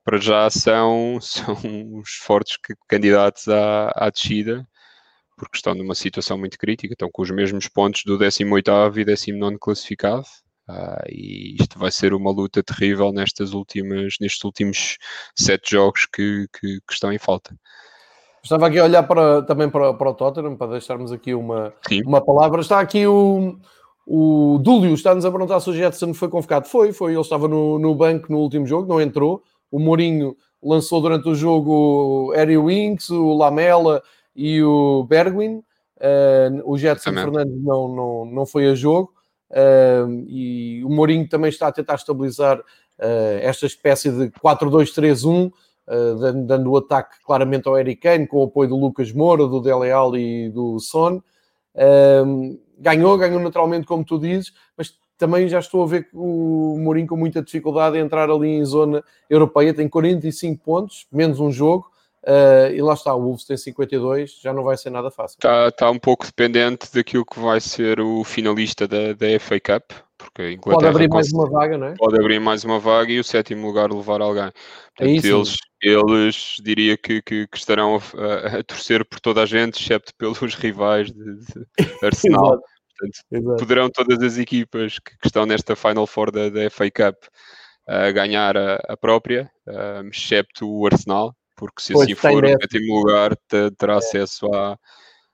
[0.04, 1.56] para já são, são
[2.00, 2.58] os fortes
[2.90, 4.68] candidatos à, à descida
[5.44, 9.58] porque estão numa situação muito crítica, estão com os mesmos pontos do 18º e 19
[9.60, 10.26] classificado,
[10.70, 14.98] uh, e isto vai ser uma luta terrível nestas últimas, nestes últimos
[15.38, 17.56] sete jogos que, que, que estão em falta.
[18.44, 21.74] Estava aqui a olhar para, também para, para o Tottenham, para deixarmos aqui uma,
[22.06, 22.60] uma palavra.
[22.60, 23.58] Está aqui o,
[24.06, 26.68] o Dúlio, está-nos a perguntar se o Jetson foi convocado.
[26.68, 27.14] Foi, foi.
[27.14, 29.42] Ele estava no, no banco no último jogo, não entrou.
[29.72, 34.02] O Mourinho lançou durante o jogo Harry Winks, o Lamela
[34.36, 35.64] e o Bergwin.
[35.98, 39.14] Uh, o Jetson Fernandes não, não, não foi a jogo.
[39.50, 45.52] Uh, e o Mourinho também está a tentar estabilizar uh, esta espécie de 4-2-3-1,
[46.20, 49.62] dando, dando, o ataque claramente ao Eric Kane, com o apoio do Lucas Moura, do
[49.62, 51.22] Dele Alli e do Son.
[52.80, 57.18] ganhou, ganhou naturalmente, como tu dizes, mas também já estou a ver o Mourinho com
[57.18, 61.86] muita dificuldade em entrar ali em zona europeia, tem 45 pontos, menos um jogo,
[62.26, 65.36] Uh, e lá está, o Wolves tem 52, já não vai ser nada fácil.
[65.36, 69.92] Está, está um pouco dependente daquilo que vai ser o finalista da, da FA Cup,
[70.18, 71.96] porque pode abrir mais uma vaga, não é?
[71.98, 74.46] Pode abrir mais uma vaga e o sétimo lugar levar alguém.
[74.46, 74.52] É
[74.96, 79.46] Portanto, é eles, eles diria que, que, que estarão a, a, torcer por toda a
[79.46, 82.52] gente, excepto pelos rivais de, de Arsenal.
[82.52, 83.58] Portanto, Exato.
[83.58, 87.18] poderão todas as equipas que, que, estão nesta Final Four da, da FA Cup
[87.90, 92.48] uh, ganhar a, a própria, uh, excepto o Arsenal porque se pois assim for, o
[92.48, 93.38] sétimo lugar
[93.78, 93.98] terá é.
[93.98, 94.78] acesso à,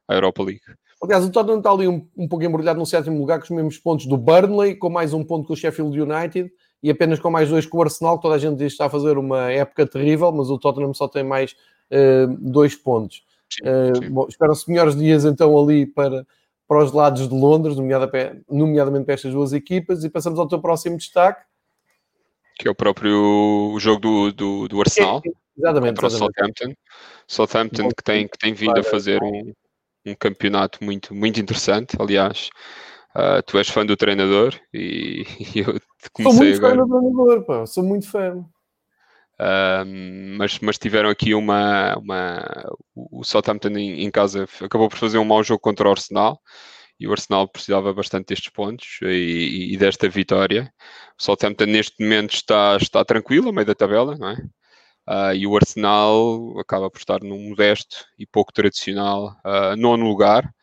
[0.08, 0.62] à Europa League.
[1.02, 3.78] Aliás, o Tottenham está ali um, um pouco embrulhado no sétimo lugar com os mesmos
[3.80, 6.52] pontos do Burnley, com mais um ponto com o Sheffield United
[6.84, 8.20] e apenas com mais dois com o Arsenal.
[8.20, 11.08] Toda a gente diz que está a fazer uma época terrível, mas o Tottenham só
[11.08, 11.56] tem mais
[11.92, 13.24] uh, dois pontos.
[13.64, 16.28] Uh, bom, Esperam-se melhores dias então ali para,
[16.68, 20.98] para os lados de Londres, nomeadamente para estas duas equipas, e passamos ao teu próximo
[20.98, 21.44] destaque.
[22.60, 25.22] Que é o próprio jogo do, do, do Arsenal.
[25.26, 26.02] É, exatamente.
[26.02, 26.64] Contra exatamente.
[26.66, 26.74] o Southampton.
[27.28, 29.54] Southampton que tem, que tem vindo a fazer um,
[30.06, 31.96] um campeonato muito, muito interessante.
[32.00, 32.50] Aliás,
[33.16, 35.80] uh, tu és fã do treinador e, e eu
[36.14, 36.76] comecei Sou muito agora...
[36.76, 37.66] fã do treinador, pá.
[37.66, 38.46] Sou muito fã.
[39.40, 39.86] Uh,
[40.38, 45.24] mas, mas tiveram aqui uma, uma o Southampton em, em, casa acabou por fazer um
[45.24, 46.42] mau jogo contra o Arsenal
[47.00, 50.70] e o Arsenal precisava bastante destes pontos e, e desta vitória.
[51.18, 54.38] O Southampton neste momento está, está tranquilo, ao meio da tabela, não é?
[55.10, 60.54] Uh, e o Arsenal acaba por estar num modesto e pouco tradicional uh, nono lugar.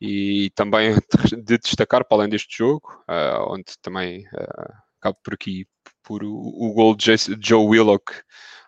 [0.00, 0.94] E também
[1.44, 5.66] de destacar, para além deste jogo, uh, onde também uh, acaba por aqui
[6.02, 8.12] por o, o gol de Joe Willock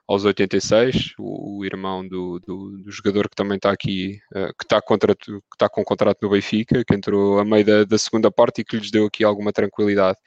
[0.09, 4.65] aos 86, o, o irmão do, do, do, jogador que também está aqui, uh, que,
[4.65, 8.31] está contra, que está com contrato no Benfica, que entrou a meio da, da, segunda
[8.31, 10.19] parte e que lhes deu aqui alguma tranquilidade.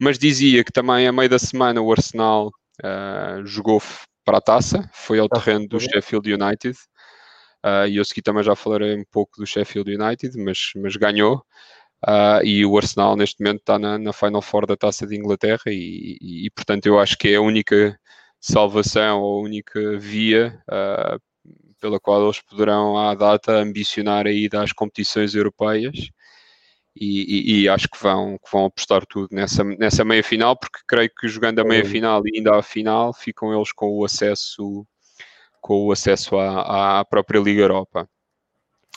[0.00, 2.50] Mas dizia que também a meio da semana o Arsenal
[2.82, 3.82] uh, jogou
[4.28, 6.76] para a taça, foi ao terreno do Sheffield United.
[7.64, 11.36] Uh, e eu segui também já falarei um pouco do Sheffield United, mas, mas ganhou.
[12.06, 15.62] Uh, e o Arsenal neste momento está na, na Final Four da Taça de Inglaterra
[15.68, 17.98] e, e, e, portanto eu acho que é a única
[18.38, 21.18] salvação ou a única via uh,
[21.80, 26.10] pela qual eles poderão à data ambicionar a ida às competições europeias
[26.96, 31.10] e, e, acho que vão, que vão apostar tudo nessa, nessa meia final porque creio
[31.16, 34.84] que jogando a meia final e ainda à final ficam eles com o acesso
[35.60, 38.08] com o acesso à, à própria Liga Europa.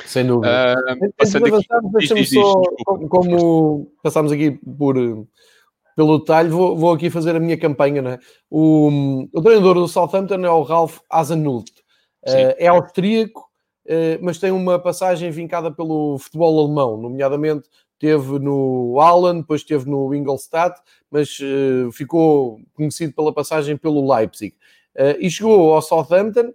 [0.06, 0.76] Sem dúvida.
[0.76, 4.96] Uh, passando aqui, deixa-me só, como, como passámos aqui por,
[5.96, 8.02] pelo detalhe, vou, vou, aqui fazer a minha campanha.
[8.02, 8.20] Né?
[8.50, 11.72] O, o treinador do Southampton é o Ralph Hasenhut.
[12.28, 13.51] Uh, é austríaco,
[14.22, 17.68] mas tem uma passagem vincada pelo futebol alemão, nomeadamente
[17.98, 24.56] teve no Alan, depois esteve no Ingolstadt, mas uh, ficou conhecido pela passagem pelo Leipzig.
[25.20, 26.52] e chegou ao Southampton,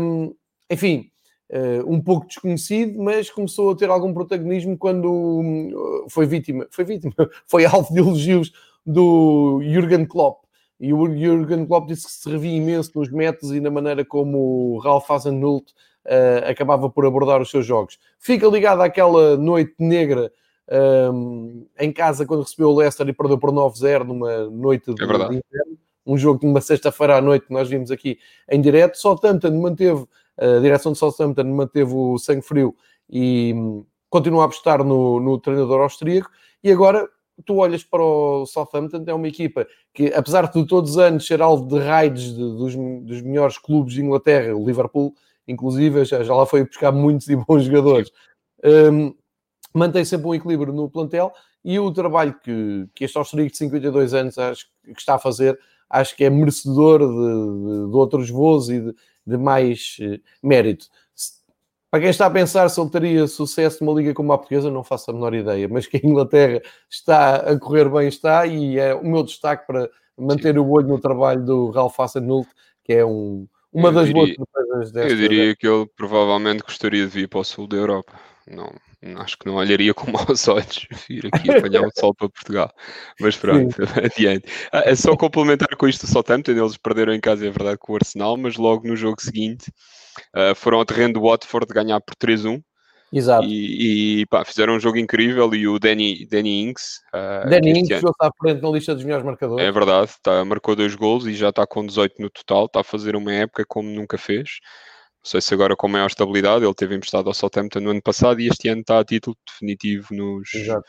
[0.00, 0.34] um,
[0.68, 1.08] enfim,
[1.86, 7.14] um pouco desconhecido, mas começou a ter algum protagonismo quando uh, foi vítima, foi vítima,
[7.46, 8.52] foi alvo de elogios
[8.84, 10.44] do Jürgen Klopp.
[10.78, 14.74] E o Jürgen Klopp disse que se revia imenso nos métodos e na maneira como
[14.74, 15.72] o Ralf Hasenhüttl
[16.06, 17.98] uh, acabava por abordar os seus jogos.
[18.18, 20.32] Fica ligado àquela noite negra
[21.12, 25.06] um, em casa quando recebeu o Leicester e perdeu por 9-0 numa noite de, é
[25.06, 25.78] de inverno.
[26.04, 28.98] Um jogo de uma sexta-feira à noite que nós vimos aqui em direto.
[29.20, 30.06] Tanto manteve
[30.38, 32.74] a direção de Southampton manteve o sangue frio
[33.08, 36.30] e hum, continua a apostar no, no treinador austríaco.
[36.62, 37.08] E agora
[37.44, 41.42] tu olhas para o Southampton, é uma equipa que, apesar de todos os anos ser
[41.42, 45.14] alvo de raids de, dos, dos, melhores clubes de Inglaterra, o Liverpool,
[45.46, 48.10] inclusive, já, já lá foi buscar muitos e bons jogadores,
[48.64, 49.14] um,
[49.72, 51.32] mantém sempre um equilíbrio no plantel
[51.64, 55.58] e o trabalho que, que este austríaco de 52 anos acho que está a fazer,
[55.90, 58.94] acho que é merecedor de, de, de outros voos e de,
[59.26, 60.86] de mais uh, mérito.
[61.90, 64.84] Para quem está a pensar se ele teria sucesso numa liga como a portuguesa, não
[64.84, 68.94] faço a menor ideia, mas que a Inglaterra está a correr bem, está, e é
[68.94, 70.60] o meu destaque para manter Sim.
[70.60, 72.50] o olho no trabalho do Ralph Hasenhüttl,
[72.84, 75.12] que é um, uma eu das diria, boas surpresas desta.
[75.12, 78.18] Eu diria que ele provavelmente gostaria de vir para o sul da Europa.
[78.48, 78.72] Não,
[79.18, 82.72] acho que não olharia com maus olhos vir aqui apanhar o sol para Portugal.
[83.20, 84.46] Mas pronto, adiante.
[84.72, 87.92] Ah, é só complementar com isto o Southampton, eles perderam em casa, é verdade, com
[87.92, 89.70] o Arsenal, mas logo no jogo seguinte
[90.34, 92.62] uh, foram ao terreno do Watford ganhar por 3-1.
[93.12, 93.46] Exato.
[93.46, 97.00] E, e pá, fizeram um jogo incrível e o Danny, Danny Ings.
[97.14, 99.64] Uh, Danny Ings está à frente na lista dos melhores marcadores.
[99.64, 102.66] É verdade, tá, marcou dois gols e já está com 18 no total.
[102.66, 104.58] Está a fazer uma época como nunca fez.
[105.24, 108.40] Não sei se agora com maior estabilidade, ele teve emprestado ao Southampton no ano passado
[108.40, 110.54] e este ano está a título definitivo nos.
[110.54, 110.84] Exato.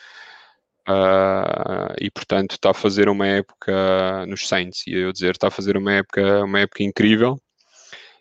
[0.90, 5.52] Uh, e portanto está a fazer uma época nos Saints, e eu dizer, está a
[5.52, 7.38] fazer uma época, uma época incrível.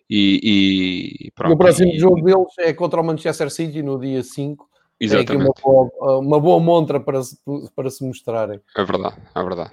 [0.09, 1.55] E, e pronto.
[1.55, 4.69] o próximo e, jogo deles é contra o Manchester City no dia 5.
[5.01, 5.27] Exatamente.
[5.27, 7.39] Tem aqui uma boa, uma boa montra para se,
[7.75, 8.61] para se mostrarem.
[8.77, 9.73] É verdade, é verdade.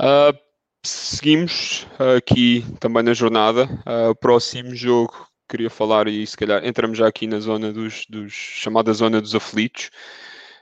[0.00, 0.38] Uh,
[0.82, 3.64] seguimos aqui também na jornada.
[3.86, 8.06] Uh, o próximo jogo queria falar, e se calhar entramos já aqui na zona dos,
[8.08, 9.90] dos chamada zona dos aflitos.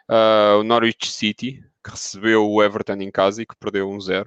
[0.08, 4.26] Uh, o Norwich City, que recebeu o Everton em casa e que perdeu 1-0.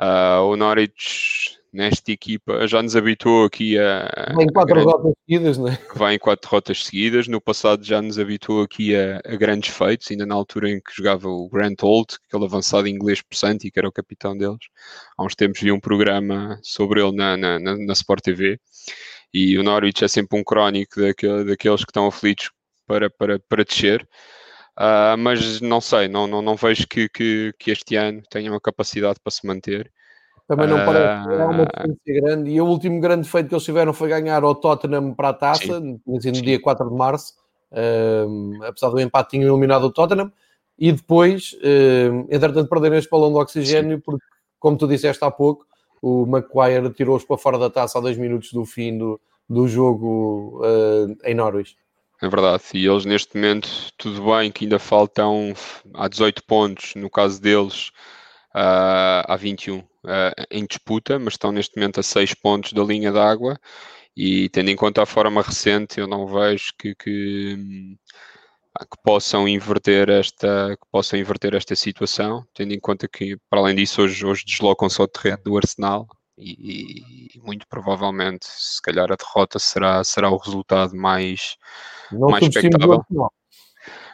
[0.00, 4.32] Uh, o Norwich nesta equipa já nos habituou aqui a.
[4.34, 5.78] Vai em quatro rotas seguidas, não é?
[5.94, 7.28] Vai em quatro rotas seguidas.
[7.28, 10.92] No passado já nos habituou aqui a, a, grandes feitos, ainda na altura em que
[10.94, 14.66] jogava o Grant Holt, aquele avançado inglês possante e que era o capitão deles.
[15.16, 18.58] Há uns tempos vi um programa sobre ele na, na, na, na Sport TV.
[19.32, 22.50] E o Norwich é sempre um crónico daquele, daqueles que estão aflitos
[22.86, 24.06] para, para, para descer.
[24.78, 28.60] Uh, mas não sei, não, não, não vejo que, que, que, este ano tenha uma
[28.60, 29.92] capacidade para se manter.
[30.50, 32.50] Também não parece que é uma ah, diferença grande.
[32.50, 35.78] E o último grande feito que eles tiveram foi ganhar ao Tottenham para a taça,
[35.78, 37.34] no dia 4 de março.
[37.70, 40.32] Uh, apesar do empate, tinham eliminado o Tottenham.
[40.76, 44.02] E depois, uh, entretanto, perderam este balão de oxigênio, Sim.
[44.04, 44.24] porque,
[44.58, 45.64] como tu disseste há pouco,
[46.02, 50.62] o Maguire tirou-os para fora da taça a dois minutos do fim do, do jogo
[50.64, 51.76] uh, em Norwich.
[52.20, 55.54] É verdade, e eles neste momento, tudo bem que ainda faltam
[55.94, 57.90] há 18 pontos, no caso deles,
[58.52, 63.12] uh, há 21 uh, em disputa, mas estão neste momento a 6 pontos da linha
[63.12, 63.58] d'água
[64.16, 67.56] e tendo em conta a forma recente, eu não vejo que, que,
[68.78, 73.76] que, possam inverter esta que possam inverter esta situação, tendo em conta que, para além
[73.76, 79.16] disso, hoje, hoje deslocam-se ao terreno do Arsenal, e, e, muito provavelmente, se calhar a
[79.16, 81.56] derrota será, será o resultado mais,
[82.10, 83.04] não mais expectável.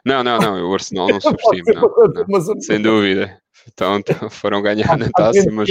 [0.04, 3.40] Não, não, não, o Arsenal não subestima, não, não, sem dúvida.
[3.66, 5.68] Então, então foram ganhar na taça, mas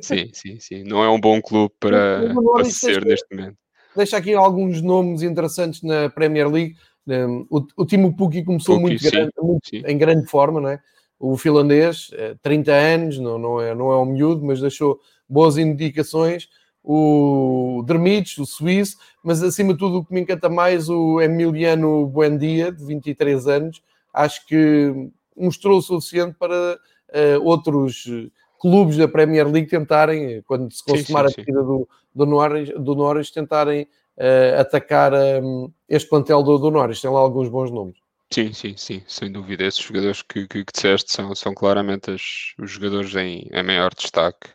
[0.00, 0.84] sim, sim, sim.
[0.84, 3.56] Não é um bom clube para, para ser neste momento.
[3.96, 6.76] Deixa aqui alguns nomes interessantes na Premier League.
[7.06, 10.80] Hum, o, o Timo Pukki começou muito, grande, muito em grande forma, não é?
[11.18, 12.10] O finlandês,
[12.42, 16.48] 30 eh, anos, não, não, é, não é um miúdo, mas deixou boas indicações.
[16.84, 22.06] O Dermites, o suíço, mas acima de tudo o que me encanta mais, o Emiliano
[22.06, 23.82] Buendia, de 23 anos,
[24.14, 28.04] acho que mostrou o suficiente para uh, outros
[28.58, 32.70] clubes da Premier League tentarem, quando se consumar sim, sim, a partida do, do, Norris,
[32.70, 37.00] do Norris, tentarem uh, atacar um, este plantel do, do Norris.
[37.00, 37.96] Tem lá alguns bons nomes.
[38.30, 39.64] Sim, sim, sim, sem dúvida.
[39.64, 43.94] Esses jogadores que, que, que disseste são, são claramente as, os jogadores em, em maior
[43.94, 44.50] destaque.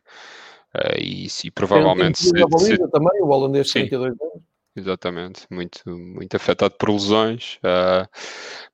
[0.75, 2.19] Uh, e, e provavelmente.
[2.19, 2.77] Se, se...
[2.89, 4.52] também, o holandês de 32 anos.
[4.75, 8.09] Exatamente, muito, muito afetado por lesões, uh,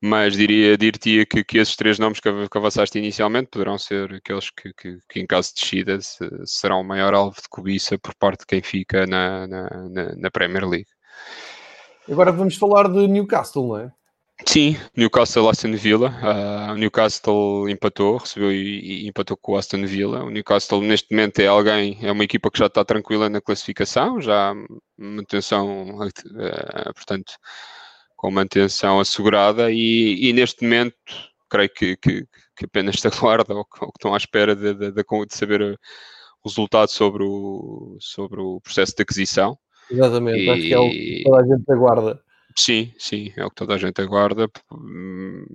[0.02, 4.50] mas diria, diria que, que esses três nomes que, que avançaste inicialmente poderão ser aqueles
[4.50, 6.00] que, que, que em caso de descida
[6.46, 10.32] serão o maior alvo de cobiça por parte de quem fica na, na, na, na
[10.32, 10.88] Premier League.
[12.10, 13.92] Agora vamos falar de Newcastle, não é?
[14.46, 16.10] Sim, Newcastle Aston Villa.
[16.10, 20.24] Uh, o Newcastle empatou, recebeu e, e, empatou com o Aston Villa.
[20.24, 24.20] O Newcastle neste momento é alguém, é uma equipa que já está tranquila na classificação,
[24.20, 24.54] já
[24.98, 27.34] manutenção, uh, portanto,
[28.16, 30.96] com manutenção assegurada e, e neste momento
[31.50, 32.26] creio que, que,
[32.56, 35.36] que apenas está guarda ou que, ou que estão à espera de, de, de, de
[35.36, 35.78] saber o
[36.46, 39.58] resultado sobre o, sobre o processo de aquisição.
[39.92, 40.50] Exatamente, e...
[40.50, 42.29] acho que é o que toda a gente aguarda.
[42.62, 44.50] Sim, sim, é o que toda a gente aguarda.
[44.72, 45.46] Hum,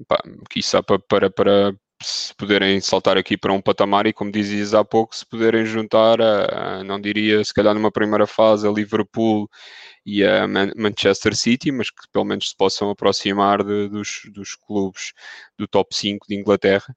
[0.48, 4.82] quiçá para, para, para se poderem saltar aqui para um patamar e, como dizias há
[4.84, 9.48] pouco, se poderem juntar, a, a, não diria se calhar numa primeira fase, a Liverpool
[10.06, 14.54] e a Man Manchester City, mas que pelo menos se possam aproximar de, dos, dos
[14.56, 15.12] clubes
[15.58, 16.96] do top 5 de Inglaterra.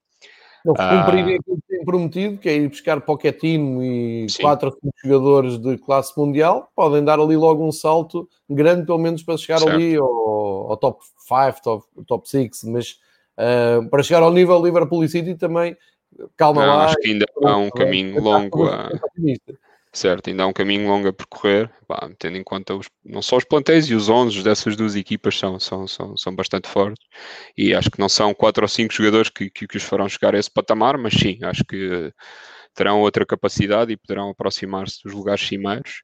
[0.68, 4.42] Eles cumprirem ah, aquilo que têm prometido, que é ir buscar Pochettino e sim.
[4.42, 8.98] quatro ou cinco jogadores de classe mundial, podem dar ali logo um salto grande, pelo
[8.98, 9.76] menos para chegar certo.
[9.76, 13.00] ali ao, ao, top 5, top, top 6, mas
[13.38, 15.78] uh, para chegar ao nível Liverpool e City também,
[16.36, 16.86] calma Não, lá.
[16.86, 18.90] Acho que ainda há um caminho longo a...
[19.98, 23.36] Certo, ainda há um caminho longo a percorrer, pá, tendo em conta os, não só
[23.36, 27.04] os plantéis e os 11 dessas duas equipas são, são, são, são bastante fortes.
[27.58, 30.36] E acho que não são 4 ou 5 jogadores que, que, que os farão chegar
[30.36, 32.14] a esse patamar, mas sim, acho que
[32.76, 36.04] terão outra capacidade e poderão aproximar-se dos lugares cimeiros.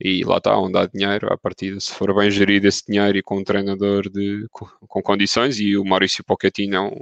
[0.00, 3.22] E lá está, onde há dinheiro, à partida, se for bem gerido esse dinheiro e
[3.22, 7.00] com um treinador de, com, com condições, e o Maurício Pochettino é um,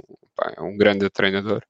[0.57, 1.63] é um grande treinador,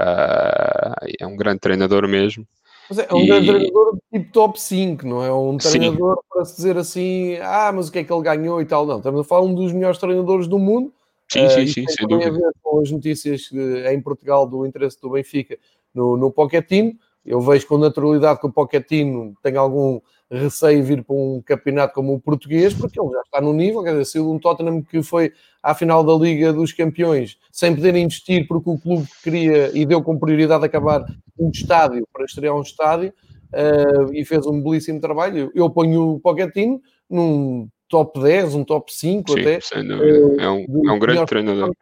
[0.00, 2.46] uh, é um grande treinador mesmo,
[2.88, 3.26] mas é, um e...
[3.26, 5.32] treinador tipo top 5, não é?
[5.32, 6.22] Um treinador Sim.
[6.30, 8.86] para se dizer assim, ah, mas o que é que ele ganhou e tal.
[8.86, 10.92] Não, estamos a falar de um dos melhores treinadores do mundo.
[11.30, 12.30] Sim, uh, sim, sim, sem dúvida.
[12.30, 13.50] a ver com as notícias
[13.92, 15.58] em Portugal do interesse do Benfica
[15.94, 16.94] no, no Pochettino.
[17.28, 20.00] Eu vejo com naturalidade que o Pochettino tem algum
[20.30, 23.92] receio vir para um campeonato como o português, porque ele já está no nível, quer
[23.92, 27.94] dizer, saiu de um Tottenham que foi à final da Liga dos Campeões, sem poder
[27.96, 31.04] investir porque o clube queria e deu como prioridade acabar
[31.38, 33.12] um estádio para estrear um estádio
[33.52, 35.52] uh, e fez um belíssimo trabalho.
[35.54, 39.60] Eu ponho o Pochettino num top 10, um top 5 Sim, até.
[39.60, 40.26] Sem dúvida.
[40.26, 41.74] Uh, é, um, é um grande treinador.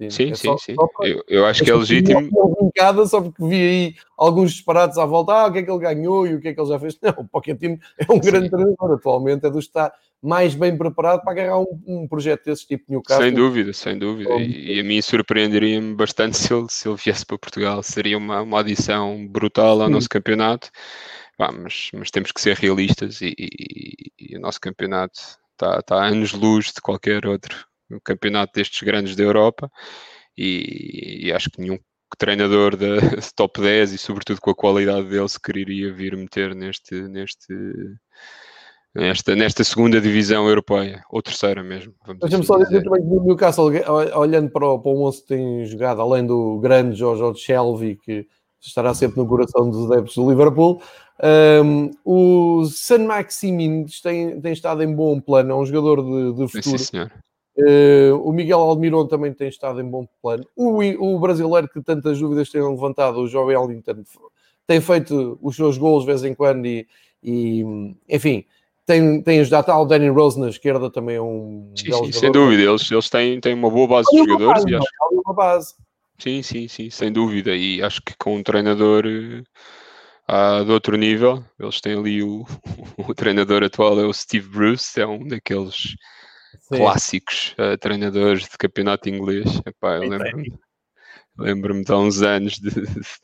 [0.00, 0.56] Sim, sim, é sim.
[0.58, 0.74] sim.
[0.76, 1.08] Para...
[1.08, 2.30] Eu, eu, acho que é legítimo.
[2.56, 5.32] Brincada, só porque vi aí alguns disparados à volta.
[5.32, 6.96] Ah, o que é que ele ganhou e o que é que ele já fez?
[7.02, 9.92] Não, o Pochettino é um grande treinador atualmente, é do está
[10.22, 13.24] mais bem preparado para agarrar um, um projeto desse tipo de Newcastle.
[13.24, 14.34] Sem dúvida, sem dúvida.
[14.34, 17.82] E, e a mim surpreenderia-me bastante se ele, se ele viesse para Portugal.
[17.82, 20.70] Seria uma, uma adição brutal ao nosso campeonato.
[21.38, 25.18] mas, mas temos que ser realistas e, e, e o nosso campeonato
[25.52, 27.68] está, está a anos-luz de qualquer outro
[28.02, 29.70] campeonato destes grandes da Europa
[30.36, 31.78] e, e acho que nenhum
[32.16, 32.96] treinador da
[33.36, 37.54] top 10 e sobretudo com a qualidade dele se quereria vir meter neste, neste
[38.94, 41.94] nesta, nesta segunda divisão europeia, ou terceira mesmo.
[42.20, 43.70] Deixa-me só dizer também que o Newcastle,
[44.16, 48.26] olhando para o, para o 11 que tem jogado, além do grande Jorge Shelby, que
[48.60, 50.82] estará sempre no coração dos adeptos do Liverpool,
[51.64, 56.48] um, o San Maximin tem, tem estado em bom plano, é um jogador de, de
[56.48, 56.78] futuro.
[56.78, 57.12] Sim, senhor.
[57.58, 60.46] Uh, o Miguel Almiron também tem estado em bom plano.
[60.54, 64.04] O, o brasileiro que tantas dúvidas tem levantado, o João Ellington,
[64.64, 66.86] tem feito os seus gols de vez em quando e,
[67.20, 67.64] e
[68.08, 68.44] enfim,
[68.86, 69.66] tem, tem ajudado.
[69.66, 71.72] Tá, o Danny Rose na esquerda também é um.
[71.74, 74.64] Sim, sim sem dúvida, eles, eles têm, têm uma boa base de jogadores.
[74.64, 74.86] Base, e acho...
[75.10, 75.74] uma base.
[76.18, 77.56] Sim, sim, sim, sem dúvida.
[77.56, 82.44] E acho que com um treinador uh, de outro nível, eles têm ali o,
[83.08, 85.96] o treinador atual, é o Steve Bruce, é um daqueles
[86.60, 86.76] Sim.
[86.76, 89.60] clássicos uh, treinadores de campeonato inglês.
[89.66, 90.52] Epá, eu lembro-me
[91.38, 92.70] lembro-me de há uns anos de,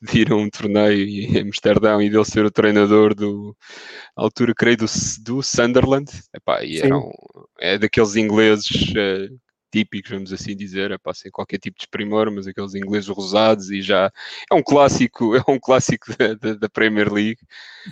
[0.00, 3.56] de, ir a um torneio em Amsterdão e dele ser o treinador do
[4.14, 4.86] altura creio do,
[5.20, 7.10] do Sunderland Epá, e era um,
[7.58, 9.40] é daqueles ingleses uh,
[9.74, 13.82] típicos, vamos assim dizer, é sem qualquer tipo de exprimor, mas aqueles ingleses rosados e
[13.82, 14.12] já
[14.48, 17.40] é um clássico, é um clássico da, da, da Premier League.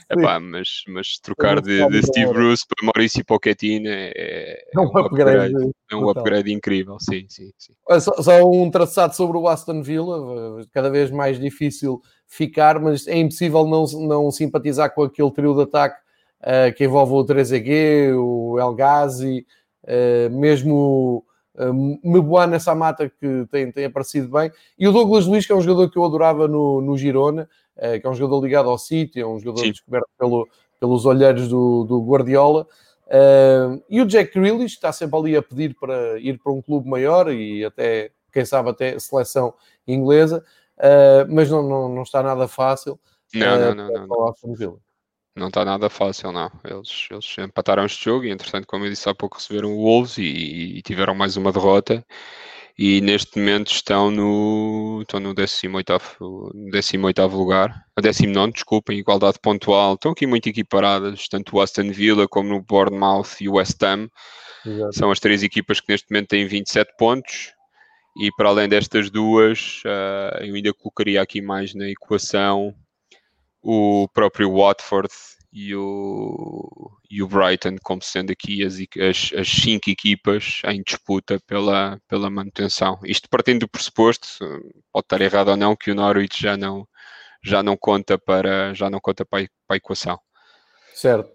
[0.09, 4.97] Epá, mas, mas trocar de, de Steve Bruce para Maurício Pochettino é, é, é um,
[4.97, 7.73] upgrade, upgrade, é um upgrade incrível, sim, sim, sim.
[8.01, 13.19] Só, só, um traçado sobre o Aston Villa, cada vez mais difícil ficar, mas é
[13.19, 16.01] impossível não, não simpatizar com aquele trio de ataque
[16.43, 19.45] uh, que envolve o Trezeguet, o El Ghazi,
[19.83, 25.53] uh, mesmo Uh, Mebuana Samata, que tem, tem aparecido bem, e o Douglas Luiz, que
[25.53, 28.71] é um jogador que eu adorava no, no Girona, uh, que é um jogador ligado
[28.71, 29.73] ao City, é um jogador Sim.
[29.73, 30.49] descoberto pelo,
[30.81, 32.67] pelos olheiros do, do Guardiola.
[33.07, 36.89] Uh, e o Jack Grealish está sempre ali a pedir para ir para um clube
[36.89, 39.53] maior e até, quem sabe, até seleção
[39.87, 40.43] inglesa,
[40.79, 42.99] uh, mas não, não, não está nada fácil.
[43.35, 44.07] Não, uh, não, não.
[44.07, 44.92] não, não
[45.35, 46.51] não está nada fácil, não.
[46.65, 50.19] Eles, eles empataram este jogo e, entretanto, como eu disse há pouco, receberam o Wolves
[50.19, 50.23] e,
[50.77, 52.05] e tiveram mais uma derrota.
[52.79, 55.93] E neste momento estão no, estão no 18,
[56.71, 59.95] 18 lugar, a 19, desculpa, em igualdade pontual.
[59.95, 64.09] Estão aqui muito equiparadas, tanto o Aston Villa como o Bournemouth e o West Ham.
[64.65, 64.93] Exato.
[64.93, 67.53] São as três equipas que neste momento têm 27 pontos.
[68.21, 72.75] E para além destas duas, uh, eu ainda colocaria aqui mais na equação
[73.63, 75.13] o próprio Watford
[75.53, 81.39] e o, e o Brighton como sendo aqui as, as, as cinco equipas em disputa
[81.47, 82.99] pela, pela manutenção.
[83.05, 84.27] Isto partindo do pressuposto,
[84.91, 86.89] pode estar errado ou não, que o Norwich já não,
[87.45, 90.19] já não conta para, já não conta para, a, para a equação.
[90.95, 91.31] Certo.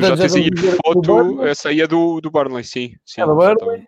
[0.00, 2.94] já tens aí a foto, essa aí é do, do Burnley, sim.
[3.04, 3.84] sim é do Burnley?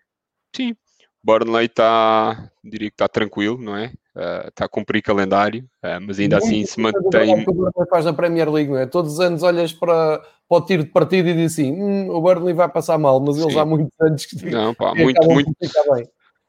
[0.54, 0.74] Sim.
[1.22, 3.92] Burnley está, diria que está tranquilo, não é?
[4.16, 7.44] Uh, está a cumprir calendário, uh, mas ainda assim se mantém.
[7.46, 8.86] O Burnley faz na Premier League, não é?
[8.86, 12.20] Todos os anos olhas para, para o tiro de partida e diz assim: hum, o
[12.20, 13.58] Burnley vai passar mal, mas eles Sim.
[13.60, 14.46] há muitos anos que.
[14.46, 15.52] Não, pá, muito, muito,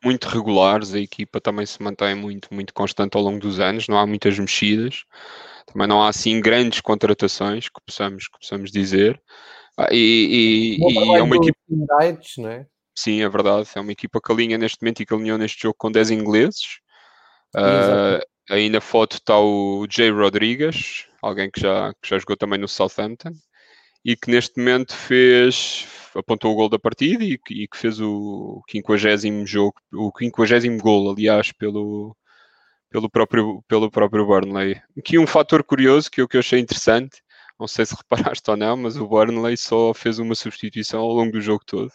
[0.03, 3.97] muito regulares, a equipa também se mantém muito, muito constante ao longo dos anos, não
[3.97, 5.03] há muitas mexidas,
[5.65, 9.21] também não há assim grandes contratações que possamos, que possamos dizer.
[9.77, 11.57] Ah, e, e, e é uma equipa.
[11.69, 12.65] Indicts, não é?
[13.01, 13.69] Sim, é verdade.
[13.75, 16.79] É uma equipa que alinha neste momento e que alinhou neste jogo com 10 ingleses.
[17.55, 18.19] Uh,
[18.49, 22.67] aí na foto está o Jay Rodrigues, alguém que já, que já jogou também no
[22.67, 23.31] Southampton
[24.03, 28.61] e que neste momento fez, apontou o gol da partida e, e que fez o
[28.69, 32.15] 50 jogo, o 50 gol, aliás, pelo,
[32.89, 34.81] pelo, próprio, pelo próprio Burnley.
[34.97, 37.21] Aqui um fator curioso que eu, que eu achei interessante,
[37.57, 41.31] não sei se reparaste ou não, mas o Burnley só fez uma substituição ao longo
[41.31, 41.91] do jogo todo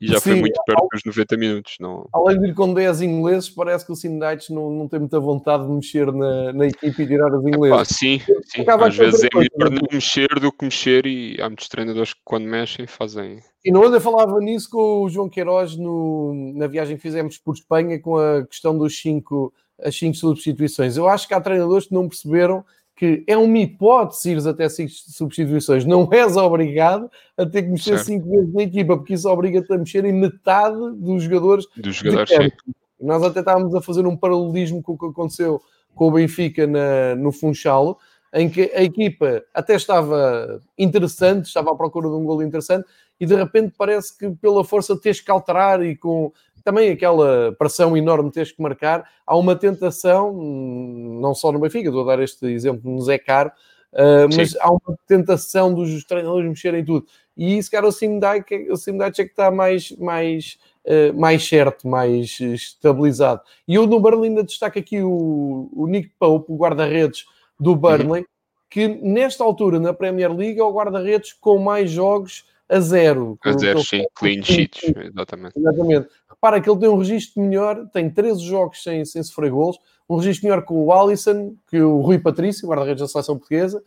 [0.00, 1.76] e já Sim, foi muito perto dos 90 minutos.
[1.80, 2.06] Não...
[2.12, 5.66] Além de ir com 10 ingleses, parece que o Sindites não, não tem muita vontade
[5.66, 7.78] de mexer na, na equipe e tirar os ingleses.
[7.78, 8.64] Ah, sim, sim.
[8.66, 12.44] às vezes é melhor não mexer do que mexer e há muitos treinadores que quando
[12.44, 13.40] mexem fazem.
[13.64, 17.54] E no eu falava nisso com o João Queiroz no, na viagem que fizemos por
[17.54, 20.96] Espanha com a questão dos cinco, as 5 substituições.
[20.96, 22.64] Eu acho que há treinadores que não perceberam
[22.96, 25.84] que é uma hipótese ir até cinco substituições.
[25.84, 28.06] Não és obrigado a ter que mexer certo.
[28.06, 31.66] cinco vezes na equipa, porque isso obriga-te a mexer em metade dos jogadores.
[31.76, 32.50] Dos jogadores, sim.
[32.98, 35.60] Nós até estávamos a fazer um paralelismo com o que aconteceu
[35.94, 37.98] com o Benfica na, no Funchal,
[38.32, 42.86] em que a equipa até estava interessante, estava à procura de um gol interessante,
[43.20, 46.32] e de repente parece que pela força teres que alterar e com
[46.66, 52.02] também aquela pressão enorme teres que marcar, há uma tentação, não só no Benfica, estou
[52.02, 53.52] a dar este exemplo no Zé Caro,
[53.92, 57.06] uh, mas há uma tentação dos treinadores mexerem tudo.
[57.36, 62.40] E isso, cara, o o Simdike é que está mais, mais, uh, mais certo, mais
[62.40, 63.42] estabilizado.
[63.68, 67.26] E eu no Burnley ainda destaco aqui o, o Nick Pope, o guarda-redes
[67.60, 67.76] do.
[67.76, 68.28] Burnley, uhum.
[68.68, 73.38] que nesta altura na Premier League é o guarda-redes com mais jogos a zero.
[73.44, 75.58] A zero, sim, clean sheets, exatamente.
[75.58, 76.08] Exatamente.
[76.28, 80.16] Repara que ele tem um registro melhor, tem 13 jogos sem, sem sofrer gols, um
[80.16, 83.82] registro melhor com o Alisson, que o Rui Patrício, guarda-redes da seleção portuguesa,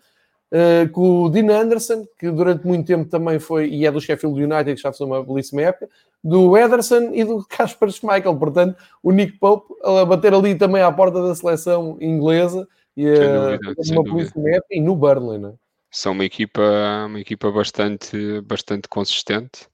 [0.51, 4.41] uh, com o Dean Anderson, que durante muito tempo também foi, e é do Sheffield
[4.41, 5.89] United, que já fez uma belíssima época,
[6.23, 8.35] do Ederson e do Casper Schmeichel.
[8.35, 13.93] Portanto, o Nick Pope a bater ali também à porta da seleção inglesa e a,
[13.93, 15.53] uma belíssima época, e no Burnley, não é?
[15.91, 16.61] São uma equipa,
[17.07, 19.67] uma equipa bastante, bastante consistente.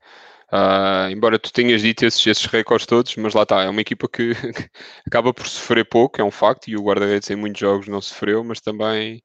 [0.54, 4.08] Uh, embora tu tenhas dito esses, esses recordes todos, mas lá está, é uma equipa
[4.08, 4.32] que,
[5.06, 8.44] acaba por sofrer pouco, é um facto, e o guarda-redes em muitos jogos não sofreu,
[8.44, 9.22] mas também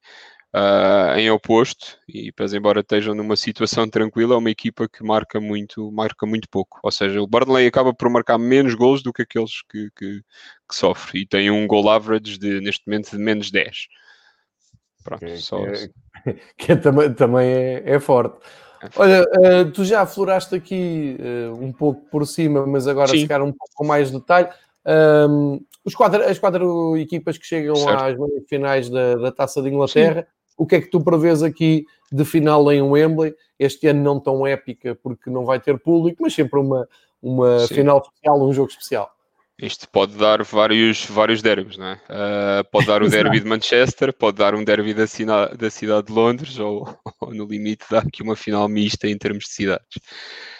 [0.54, 5.40] uh, em oposto, e pois, embora estejam numa situação tranquila, é uma equipa que marca
[5.40, 6.80] muito, marca muito pouco.
[6.82, 10.20] Ou seja, o Burnley acaba por marcar menos gols do que aqueles que, que,
[10.68, 13.86] que sofre, e tem um goal average de, neste momento de menos 10.
[15.02, 15.62] Pronto, que, só...
[15.62, 15.70] que,
[16.26, 18.38] é, que é, também, também é, é forte.
[18.96, 23.20] Olha, uh, tu já afloraste aqui uh, um pouco por cima, mas agora Sim.
[23.20, 24.48] se calhar um pouco com mais detalhe.
[24.86, 28.24] Um, os quatro, as quatro equipas que chegam certo.
[28.24, 30.54] às finais da, da Taça de Inglaterra, Sim.
[30.56, 33.34] o que é que tu prevês aqui de final em Wembley?
[33.58, 36.88] Este ano não tão épica porque não vai ter público, mas sempre uma,
[37.22, 39.10] uma final especial, um jogo especial.
[39.62, 41.94] Isto pode dar vários, vários derbys, não é?
[42.08, 46.06] Uh, pode dar o derby de Manchester, pode dar um derby da, sina, da cidade
[46.06, 46.88] de Londres, ou,
[47.20, 49.98] ou, no limite dar aqui uma final mista em termos de cidades.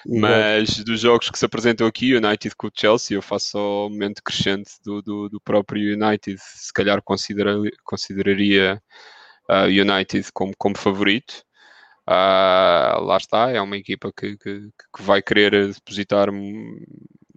[0.06, 4.22] Mas dos jogos que se apresentam aqui, United com o Chelsea, eu faço o momento
[4.22, 8.82] crescente do, do, do próprio United, se calhar considera, consideraria
[9.48, 11.42] o uh, United como, como favorito.
[12.06, 16.28] Uh, lá está, é uma equipa que, que, que vai querer depositar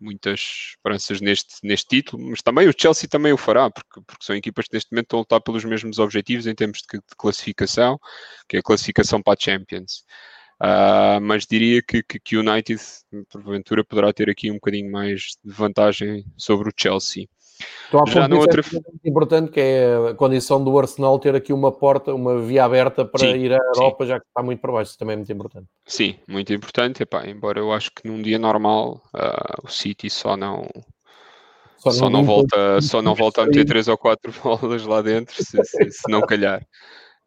[0.04, 0.40] muitas
[0.76, 4.68] esperanças neste, neste título, mas também o Chelsea também o fará, porque, porque são equipas
[4.68, 8.00] que neste momento estão a lutar pelos mesmos objetivos em termos de, de classificação,
[8.48, 10.04] que é a classificação para a Champions.
[10.62, 12.82] Uh, mas diria que, que, o United,
[13.30, 17.28] porventura, poderá ter aqui um bocadinho mais de vantagem sobre o Chelsea.
[17.88, 18.62] Então, Já no outro...
[18.62, 23.06] é importante que é a condição do Arsenal ter aqui uma porta, uma via aberta
[23.06, 24.10] para sim, ir à Europa, sim.
[24.10, 24.90] já que está muito para baixo.
[24.90, 25.68] Isso também é muito importante.
[25.86, 27.04] Sim, muito importante.
[27.04, 30.68] Epá, embora eu acho que num dia normal uh, o City só não
[31.78, 35.02] só, só não, não volta, só não volta a meter três ou quatro bolas lá
[35.02, 36.66] dentro, se, se, se não calhar.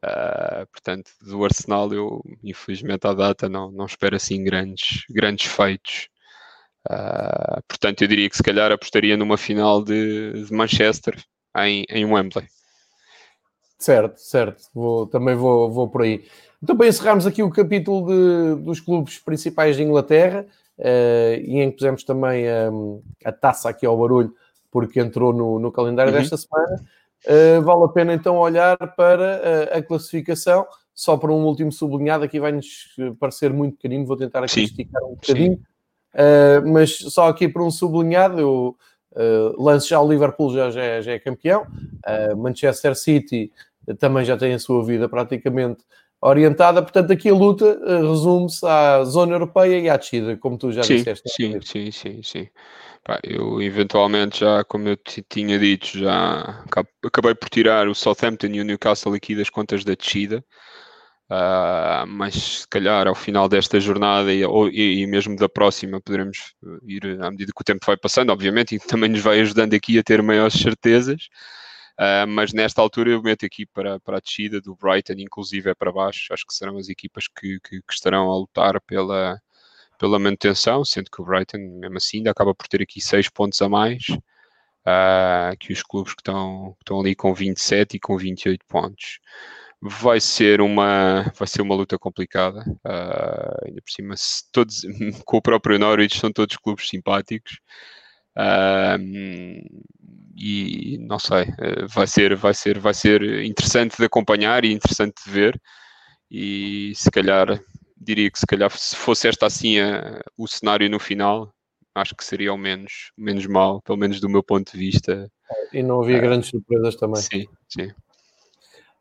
[0.04, 6.08] Uh, portanto, do Arsenal eu, infelizmente, à data não, não espero assim grandes, grandes feitos.
[6.88, 11.20] Uh, portanto, eu diria que se calhar apostaria numa final de, de Manchester
[11.56, 12.46] em, em Wembley.
[13.78, 14.62] Certo, certo.
[14.72, 16.24] Vou, também vou, vou por aí.
[16.62, 20.46] Então, para encerrarmos aqui o capítulo de, dos clubes principais de Inglaterra,
[20.78, 24.32] uh, e em que pusemos também um, a taça aqui ao barulho,
[24.70, 26.18] porque entrou no, no calendário uhum.
[26.18, 26.82] desta semana,
[27.26, 30.66] uh, vale a pena então olhar para a classificação.
[30.94, 34.62] Só para um último sublinhado, aqui vai-nos parecer muito pequenino, vou tentar aqui Sim.
[34.62, 35.56] esticar um bocadinho.
[35.56, 35.75] Sim.
[36.16, 38.76] Uh, mas só aqui por um sublinhado, eu
[39.12, 41.66] uh, lanço já o Liverpool já, já, é, já é campeão,
[42.06, 43.52] uh, Manchester City
[43.98, 45.84] também já tem a sua vida praticamente
[46.20, 50.82] orientada, portanto aqui a luta resume-se à zona europeia e à descida, como tu já
[50.82, 51.28] sim, disseste.
[51.28, 52.48] Sim, sim, sim, sim.
[53.04, 54.96] Pá, eu eventualmente já, como eu
[55.28, 56.64] tinha dito, já
[57.04, 60.44] acabei por tirar o Southampton e o Newcastle aqui das contas da descida.
[61.28, 66.00] Uh, mas se calhar ao final desta jornada e, ou, e, e, mesmo da próxima
[66.00, 66.54] poderemos
[66.84, 69.98] ir à medida que o tempo vai passando, obviamente, e também nos vai ajudando aqui
[69.98, 71.28] a ter maiores certezas.
[71.98, 75.74] Uh, mas nesta altura eu meto aqui para, para a descida do Brighton, inclusive é
[75.74, 76.32] para baixo.
[76.32, 79.40] Acho que serão as equipas que, que, que estarão a lutar pela,
[79.98, 83.60] pela manutenção, sendo que o Brighton, mesmo assim, ainda acaba por ter aqui 6 pontos
[83.62, 84.04] a mais
[84.86, 89.18] uh, que os clubes que estão, que estão ali com 27 e com 28 pontos
[89.80, 94.14] vai ser uma vai ser uma luta complicada uh, ainda por cima
[94.52, 94.82] todos
[95.24, 97.58] com o próprio Norwich são todos clubes simpáticos
[98.36, 98.98] uh,
[100.36, 105.14] e não sei uh, vai ser vai ser vai ser interessante de acompanhar e interessante
[105.24, 105.60] de ver
[106.30, 107.60] e se calhar
[107.96, 111.54] diria que se calhar se fosse esta assim a, o cenário no final
[111.96, 115.30] acho que seria o menos, menos mal, pelo menos do meu ponto de vista.
[115.72, 117.22] E não havia grandes surpresas também.
[117.22, 117.90] Sim, sim.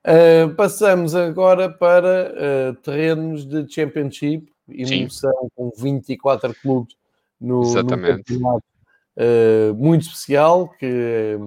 [0.06, 6.95] Uh, passamos agora para uh, terrenos de Championship, emoção com 24 clubes
[7.41, 8.38] no, Exatamente.
[8.38, 11.39] no uh, muito especial, que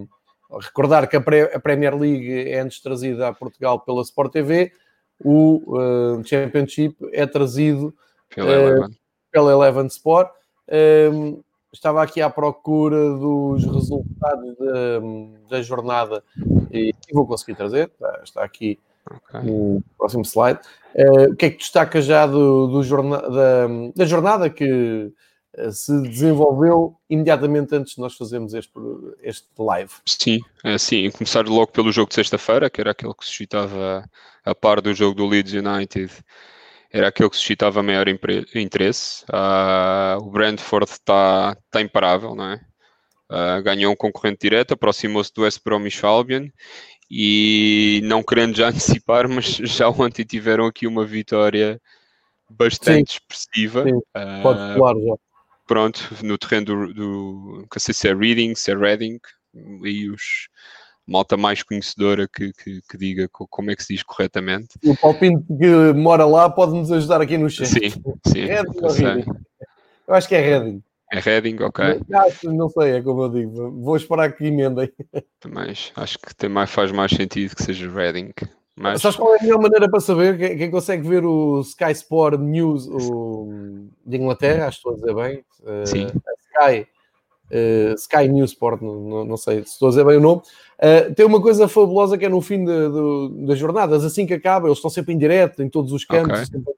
[0.61, 1.21] recordar que a,
[1.55, 4.73] a, Premier League é antes trazida a Portugal pela Sport TV,
[5.25, 7.95] o Championship é trazido
[8.35, 8.99] pela Eleven,
[9.31, 10.31] pela Eleven Sport.
[11.73, 15.01] Estava aqui à procura dos resultados da,
[15.51, 16.23] da jornada
[16.71, 17.91] e, e, vou conseguir trazer.
[17.95, 19.41] Está, está aqui okay.
[19.43, 20.61] no próximo slide.
[20.95, 25.13] Uh, o que é que destaca já do, do jorna da, da, jornada que
[25.59, 28.73] uh, se desenvolveu imediatamente antes de nós fazermos este,
[29.23, 29.93] este live?
[30.07, 31.11] Sim, é, sim.
[31.11, 34.09] Começar logo pelo jogo de sexta-feira, que era aquele que suscitava
[34.45, 36.13] a par do jogo do Leeds United
[36.91, 39.25] era aquele que suscitava maior interesse.
[39.25, 42.61] Uh, o Brentford está tá imparável, não é?
[43.31, 46.49] Uh, ganhou um concorrente direto, aproximou-se do West Bromwich Albion
[47.11, 51.81] e não querendo já antecipar, mas já ontem tiveram aqui uma vitória
[52.49, 53.19] bastante sim.
[53.19, 53.85] expressiva.
[53.85, 53.97] Sim.
[53.97, 55.15] Uh, Pode falar já.
[55.67, 59.19] Pronto, no terreno do, do não sei se é Reading, se é Reading,
[59.85, 60.49] e os
[61.09, 64.79] malta mais conhecedora que, que, que, diga como é que se diz corretamente.
[64.85, 67.67] O Palpinto que mora lá pode nos ajudar aqui no chat.
[67.67, 67.91] Sim,
[68.27, 68.47] sim.
[68.83, 69.25] Ou Reading?
[70.07, 70.83] Eu acho que é Reading.
[71.11, 72.01] É Reading, ok.
[72.07, 73.71] Não, não sei, é como eu digo.
[73.81, 74.93] Vou esperar que emendem.
[75.49, 78.33] Mas acho que tem mais, faz mais sentido que seja Reading.
[78.77, 79.01] Mas...
[79.01, 80.39] Sabes qual é a melhor maneira para saber?
[80.39, 84.97] Quem, quem consegue ver o Sky Sport News o, de Inglaterra, acho que estou a
[84.97, 85.87] dizer bem.
[85.87, 86.07] Sim.
[86.07, 86.87] Uh, Sky,
[87.51, 90.43] uh, Sky News Sport, não, não, sei se estou a dizer bem o nome.
[90.79, 94.35] Uh, tem uma coisa fabulosa que é no fim de, de, das jornadas, assim que
[94.35, 96.47] acaba, eles estão sempre em direto em todos os campos, okay.
[96.47, 96.73] sempre,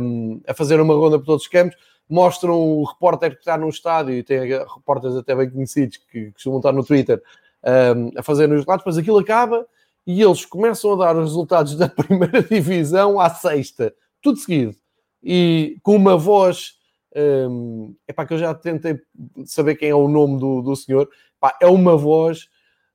[0.00, 1.76] um, a fazer uma ronda por todos os campos
[2.08, 6.58] mostram o repórter que está no estádio, e tem repórteres até bem conhecidos que costumam
[6.58, 7.22] estar no Twitter
[7.96, 9.66] um, a fazer os relatos, mas aquilo acaba
[10.06, 14.74] e eles começam a dar os resultados da primeira divisão à sexta, tudo seguido,
[15.22, 16.77] e com uma voz.
[17.16, 18.98] Um, para que eu já tentei
[19.44, 21.08] saber quem é o nome do, do senhor.
[21.60, 22.48] é uma voz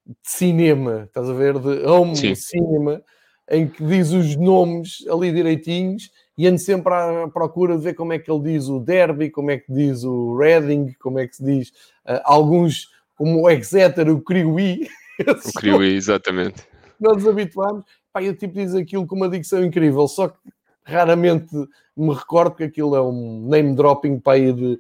[0.06, 1.58] de cinema, estás a ver?
[1.60, 2.36] De home Sim.
[2.36, 3.02] cinema,
[3.50, 8.14] em que diz os nomes ali direitinhos e ando sempre à procura de ver como
[8.14, 11.36] é que ele diz o Derby, como é que diz o Reading, como é que
[11.36, 11.70] se diz
[12.08, 14.88] uh, alguns, como o Exeter, o Criui.
[15.28, 16.64] O Criui, exatamente.
[17.00, 20.40] Nós nos habituámos, pá, e o tipo diz aquilo com uma dicção incrível, só que
[20.84, 21.56] raramente
[21.96, 24.80] me recordo que aquilo é um name dropping para aí de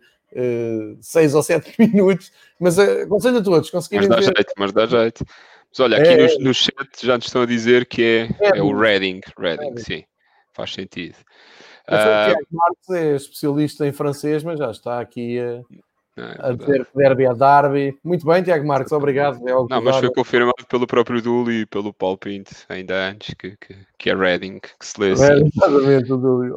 [1.02, 4.36] 6 uh, ou 7 minutos, mas uh, aconselho a todos conseguirem mas dá ver.
[4.36, 5.26] Jeito, mas dá jeito.
[5.70, 6.38] Mas olha, aqui é...
[6.38, 9.78] no, no chat já nos estão a dizer que é, é, é o Reading, Reading,
[9.78, 10.04] sim
[10.54, 11.16] faz sentido.
[11.88, 15.62] Uh, Marques é especialista em francês, mas já está aqui a,
[16.18, 17.98] é, a dizer que derby é derby.
[18.04, 19.38] Muito bem, Tiago Marques, obrigado.
[19.48, 23.58] É não, mas foi confirmado pelo próprio Dully e pelo Paul Pinto, ainda antes, que,
[23.58, 25.50] que, que é Reading, que se lê assim.
[25.56, 26.12] Exatamente,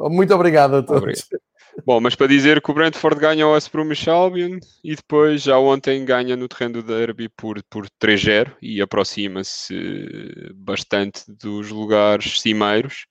[0.09, 1.01] Muito obrigado a todos.
[1.01, 1.41] Obrigado.
[1.85, 5.59] Bom, mas para dizer que o Brentford ganha o West Bromwich Albion e depois já
[5.59, 9.75] ontem ganha no terreno do derby por, por 3-0 e aproxima-se
[10.55, 13.05] bastante dos lugares cimeiros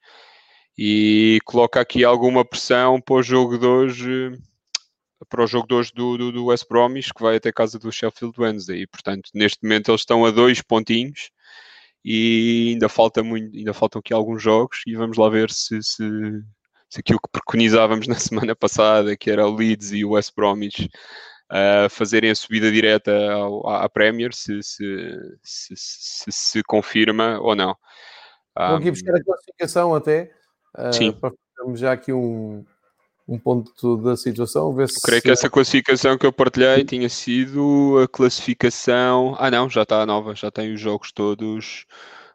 [0.77, 4.33] e coloca aqui alguma pressão para o jogo de hoje
[5.29, 7.91] para o jogo de hoje do, do, do West Bromwich que vai até casa do
[7.91, 11.31] Sheffield Wednesday e portanto neste momento eles estão a dois pontinhos
[12.05, 16.05] e ainda falta muito, ainda faltam aqui alguns jogos e vamos lá ver se, se,
[16.89, 20.91] se aquilo que preconizávamos na semana passada que era o Leeds e o West Bromwich
[21.51, 27.55] uh, fazerem a subida direta ao, à Premier se se, se, se, se confirma ou
[27.57, 27.77] não.
[28.57, 30.33] Vou aqui buscar a classificação até
[30.93, 31.13] Sim.
[31.13, 32.65] para fazermos já aqui um,
[33.29, 34.75] um ponto da situação.
[34.75, 35.01] Ver se...
[35.01, 39.35] Creio que essa classificação que eu partilhei tinha sido a classificação.
[39.39, 41.87] Ah, não, já está nova, já tem os jogos todos.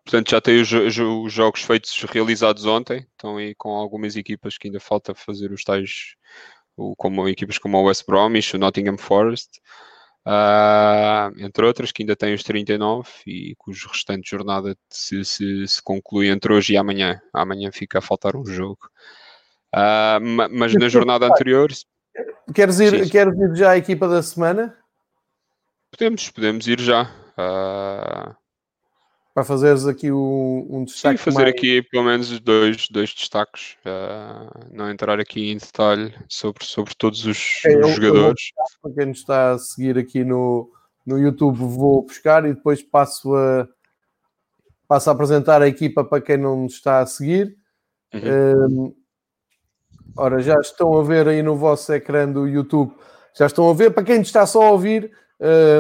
[0.04, 3.06] Portanto, já tem os, os jogos feitos realizados ontem.
[3.12, 6.16] Estão aí com algumas equipas que ainda falta fazer os tais,
[6.98, 9.62] como equipas como o West Bromwich, o Nottingham Forest.
[10.24, 15.82] Uh, entre outras, que ainda tem os 39 e cujo restante jornada se, se, se,
[15.82, 17.20] conclui entre hoje e amanhã.
[17.34, 18.90] Amanhã fica a faltar um jogo.
[19.74, 21.70] Uh, mas na jornada anterior.
[22.54, 24.78] Queres ir, queres ir já à equipa da semana?
[25.92, 27.04] Podemos, podemos ir já.
[27.38, 28.36] Uh,
[29.34, 31.18] para fazeres aqui um, um destaque.
[31.18, 31.56] Sim, fazer mais...
[31.56, 37.26] aqui pelo menos dois, dois destaques, uh, não entrar aqui em detalhe sobre, sobre todos
[37.26, 38.52] os, é, os jogadores.
[38.82, 40.70] para quem nos está a seguir aqui no,
[41.06, 43.68] no YouTube, vou buscar e depois passo a,
[44.88, 47.56] passo a apresentar a equipa para quem não nos está a seguir.
[48.14, 48.88] Uhum.
[48.88, 49.01] Um,
[50.16, 52.94] ora, já estão a ver aí no vosso ecrã do YouTube
[53.34, 53.92] já estão a ver.
[53.92, 55.12] Para quem está só a ouvir,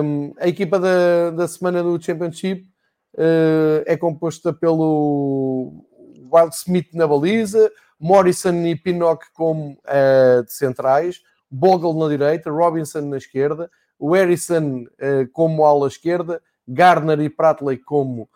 [0.03, 2.67] um, a equipa da, da semana do Championship
[3.15, 5.85] uh, é composta pelo
[6.31, 13.01] Wild Smith na baliza, Morrison e Pinnock como uh, de centrais, Bogle na direita, Robinson
[13.01, 13.69] na esquerda,
[13.99, 18.29] o Harrison uh, como ala esquerda, Garner e Pratley como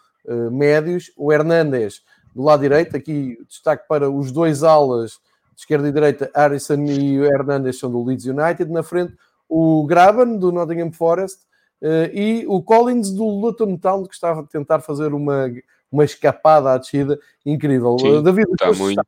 [0.51, 2.01] médios, o Hernandes
[2.33, 5.19] do lado direito, aqui destaque para os dois alas
[5.55, 9.13] de esquerda e direita, Harrison e Hernandes são do Leeds United, na frente
[9.47, 11.39] o Graben do Nottingham Forest
[11.81, 15.51] uh, e o Collins do Luton Town que estava a tentar fazer uma,
[15.91, 17.97] uma escapada à descida incrível.
[17.99, 19.01] Sim, David, está muito,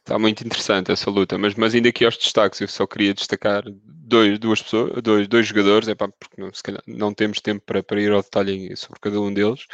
[0.00, 3.62] Está muito interessante essa luta, mas, mas ainda aqui aos destaques, eu só queria destacar
[4.10, 8.00] dois, duas pessoas, dois, dois jogadores, é porque não, calhar não temos tempo para, para
[8.00, 9.66] ir ao detalhe sobre cada um deles.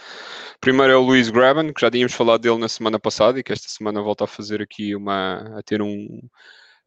[0.60, 3.52] Primeiro é o Luís Graben, que já tínhamos falado dele na semana passada e que
[3.52, 5.58] esta semana volta a fazer aqui uma.
[5.58, 6.20] a ter um.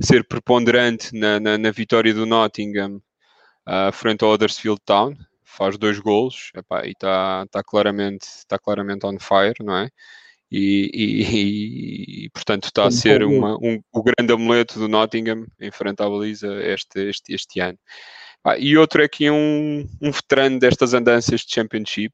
[0.01, 3.01] A ser preponderante na, na, na vitória do Nottingham
[3.67, 5.15] uh, frente ao Huddersfield Town.
[5.43, 9.89] Faz dois golos epá, e está tá claramente, tá claramente on fire, não é?
[10.52, 15.70] E, e, e, portanto está a ser uma, um, o grande amuleto do Nottingham em
[15.70, 17.78] frente à baliza este, este, este ano.
[18.43, 22.14] Ah, e outro é aqui um, um veterano destas andanças de Championship,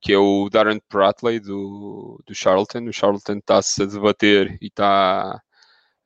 [0.00, 2.88] que é o Darren Pratley do, do Charlton.
[2.88, 5.40] O Charlton está-se a debater e está,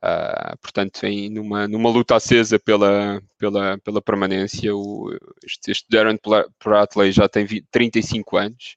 [0.04, 4.74] uh, portanto, em, numa, numa luta acesa pela, pela, pela permanência.
[4.74, 5.10] O,
[5.44, 6.18] este, este Darren
[6.58, 8.76] Pratley já tem 20, 35 anos.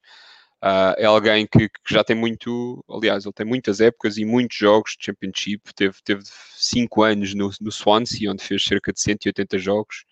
[0.64, 4.58] Uh, é alguém que, que, já tem muito, aliás, ele tem muitas épocas e muitos
[4.58, 5.74] jogos de Championship.
[5.74, 6.22] Teve, teve
[6.56, 10.06] cinco anos no, no Swansea, onde fez cerca de 180 jogos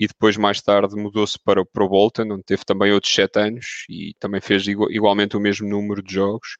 [0.00, 3.84] e depois mais tarde mudou-se para, para o Bolton, onde teve também outros sete anos
[3.86, 6.56] e também fez igual, igualmente o mesmo número de jogos.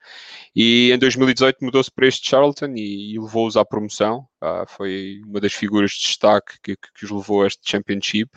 [0.55, 4.27] E em 2018 mudou-se para este Charlton e, e levou-os à promoção.
[4.43, 8.31] Ah, foi uma das figuras de destaque que, que, que, os levou a este Championship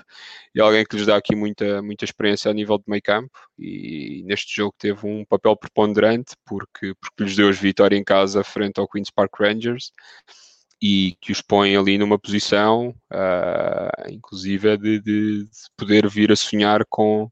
[0.55, 3.37] e alguém que lhes dá aqui muita, muita experiência a nível de meio campo.
[3.59, 8.41] E neste jogo teve um papel preponderante porque, porque lhes deu as vitórias em casa
[8.41, 9.91] frente ao Queen's Park Rangers
[10.85, 16.35] e que os põe ali numa posição, uh, inclusive, de, de, de, poder vir a
[16.35, 17.31] sonhar com,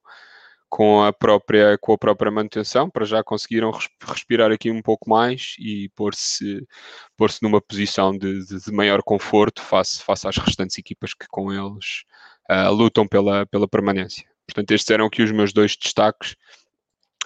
[0.70, 3.70] com, a própria, com a própria manutenção, para já conseguiram
[4.08, 6.66] respirar aqui um pouco mais e pôr-se
[7.18, 12.06] pôr numa posição de, de, maior conforto face, face às restantes equipas que com eles
[12.50, 14.26] uh, lutam pela, pela permanência.
[14.48, 16.38] Portanto, estes eram aqui os meus dois destaques.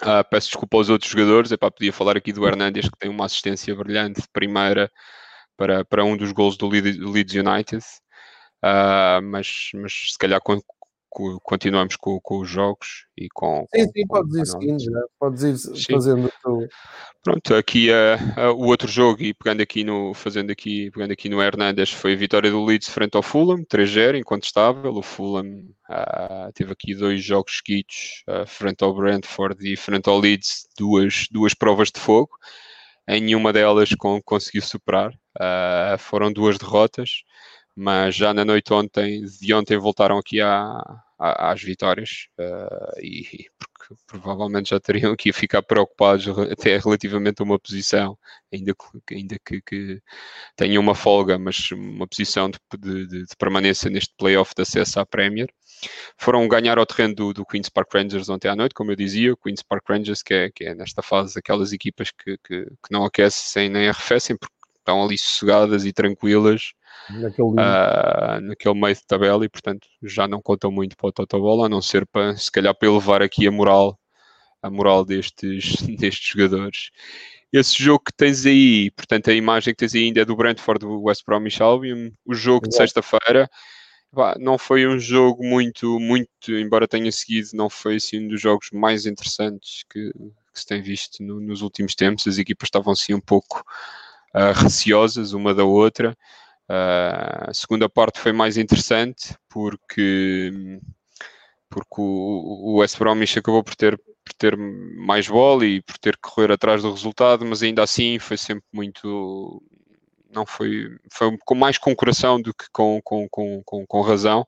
[0.02, 3.08] Uh, peço desculpa aos outros jogadores, é para podia falar aqui do Hernandes, que tem
[3.08, 4.90] uma assistência brilhante de primeira
[5.56, 7.84] para, para um dos gols do Leeds United,
[8.62, 10.60] uh, mas, mas se calhar con,
[11.08, 13.66] con, continuamos com, com, os jogos e com.
[13.74, 15.02] Sim, sim, podes ir seguindo, né?
[15.18, 15.92] podes ir sim.
[15.92, 16.66] fazendo o
[17.22, 21.28] Pronto, aqui uh, uh, o outro jogo e pegando aqui no, fazendo aqui, pegando aqui
[21.28, 24.94] no Hernandes foi a vitória do Leeds frente ao Fulham, 3-0, incontestável.
[24.94, 25.64] O Fulham
[26.54, 31.90] teve aqui dois jogos seguidos, frente ao Brentford e frente ao Leeds, duas, duas provas
[31.90, 32.30] de fogo
[33.08, 33.90] em nenhuma delas
[34.24, 35.12] conseguiu superar.
[35.36, 37.22] Uh, foram duas derrotas,
[37.74, 40.80] mas já na noite ontem, de ontem voltaram aqui à,
[41.18, 47.40] à, às vitórias uh, e porque provavelmente já teriam aqui a ficar preocupados até relativamente
[47.40, 48.18] a uma posição,
[48.52, 48.74] ainda,
[49.10, 50.02] ainda que, que
[50.56, 55.06] tenham uma folga, mas uma posição de, de, de permanência neste playoff de acesso à
[55.06, 55.48] Premier
[56.16, 59.32] foram ganhar ao terreno do, do, Queen's Park Rangers ontem à noite, como eu dizia,
[59.32, 62.90] o Queen's Park Rangers, que é, que é nesta fase aquelas equipas que, que, que,
[62.90, 66.72] não aquecem nem arrefecem, porque estão ali sossegadas e tranquilas
[67.10, 71.66] naquele, uh, naquele meio de tabela e, portanto, já não contam muito para o Totobola,
[71.66, 73.98] a não ser para, se calhar, para elevar aqui a moral,
[74.62, 76.90] a moral destes, destes jogadores.
[77.52, 80.80] Esse jogo que tens aí, portanto, a imagem que tens aí ainda é do Brentford
[80.80, 83.48] do West Bromwich Albion, o jogo de sexta-feira
[84.38, 88.70] não foi um jogo muito, muito, embora tenha seguido, não foi assim um dos jogos
[88.72, 92.26] mais interessantes que, que se tem visto no, nos últimos tempos.
[92.26, 93.64] As equipas estavam assim um pouco
[94.34, 96.16] uh, receosas uma da outra.
[96.68, 100.80] Uh, a segunda parte foi mais interessante porque,
[101.68, 106.16] porque o, o West Bromwich acabou por ter, por ter mais bola e por ter
[106.16, 109.62] que correr atrás do resultado, mas ainda assim foi sempre muito
[110.36, 114.46] não foi, foi com mais com coração do que com, com, com, com, com razão.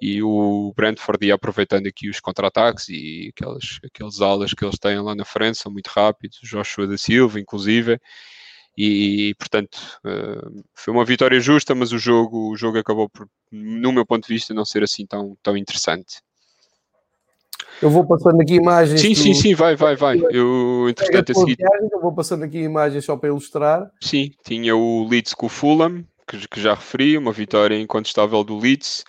[0.00, 5.00] E o Brentford ia aproveitando aqui os contra-ataques e aqueles, aqueles alas que eles têm
[5.00, 7.98] lá na frente são muito rápidos, Joshua da Silva inclusive.
[8.76, 13.92] E portanto eh, foi uma vitória justa mas o jogo, o jogo acabou por, no
[13.92, 16.20] meu ponto de vista não ser assim tão, tão interessante
[17.82, 19.00] eu vou passando aqui imagens.
[19.00, 20.20] Sim, sim, sim, vai, vai, vai.
[20.30, 21.56] Eu, entretanto, a seguir.
[21.90, 23.90] Eu vou passando aqui imagens só para ilustrar.
[24.00, 28.58] Sim, tinha o Leeds com o Fulham, que, que já referi, uma vitória incontestável do
[28.58, 29.04] Leeds,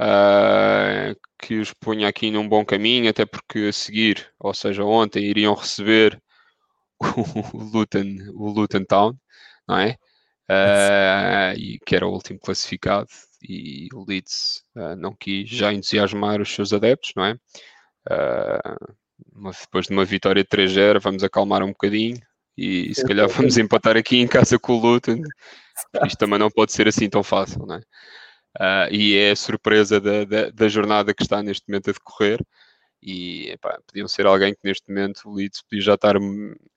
[0.00, 5.24] uh, que os punha aqui num bom caminho, até porque a seguir, ou seja, ontem,
[5.24, 6.20] iriam receber
[7.00, 9.14] o Luton, o Luton Town,
[9.68, 9.96] não é?
[10.50, 13.08] Uh, e que era o último classificado,
[13.42, 17.36] e o Leeds uh, não quis já entusiasmar os seus adeptos, não é?
[18.08, 18.94] Uh,
[19.60, 22.18] depois de uma vitória de 3-0, vamos acalmar um bocadinho
[22.56, 25.22] e se calhar vamos empatar aqui em casa com o Luton.
[26.06, 27.80] Isto também não pode ser assim tão fácil, não é?
[28.58, 32.44] Uh, e é a surpresa da, da, da, jornada que está neste momento a decorrer.
[33.02, 36.16] E epá, podiam ser alguém que neste momento o Leeds podia já estar.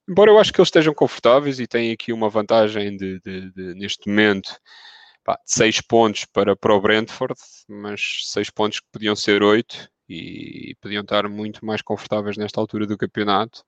[0.07, 3.73] Embora eu acho que eles estejam confortáveis e têm aqui uma vantagem de, de, de
[3.75, 4.55] neste momento
[5.23, 7.35] pá, de 6 pontos para, para o Brentford,
[7.67, 8.01] mas
[8.31, 12.97] 6 pontos que podiam ser 8 e podiam estar muito mais confortáveis nesta altura do
[12.97, 13.63] campeonato.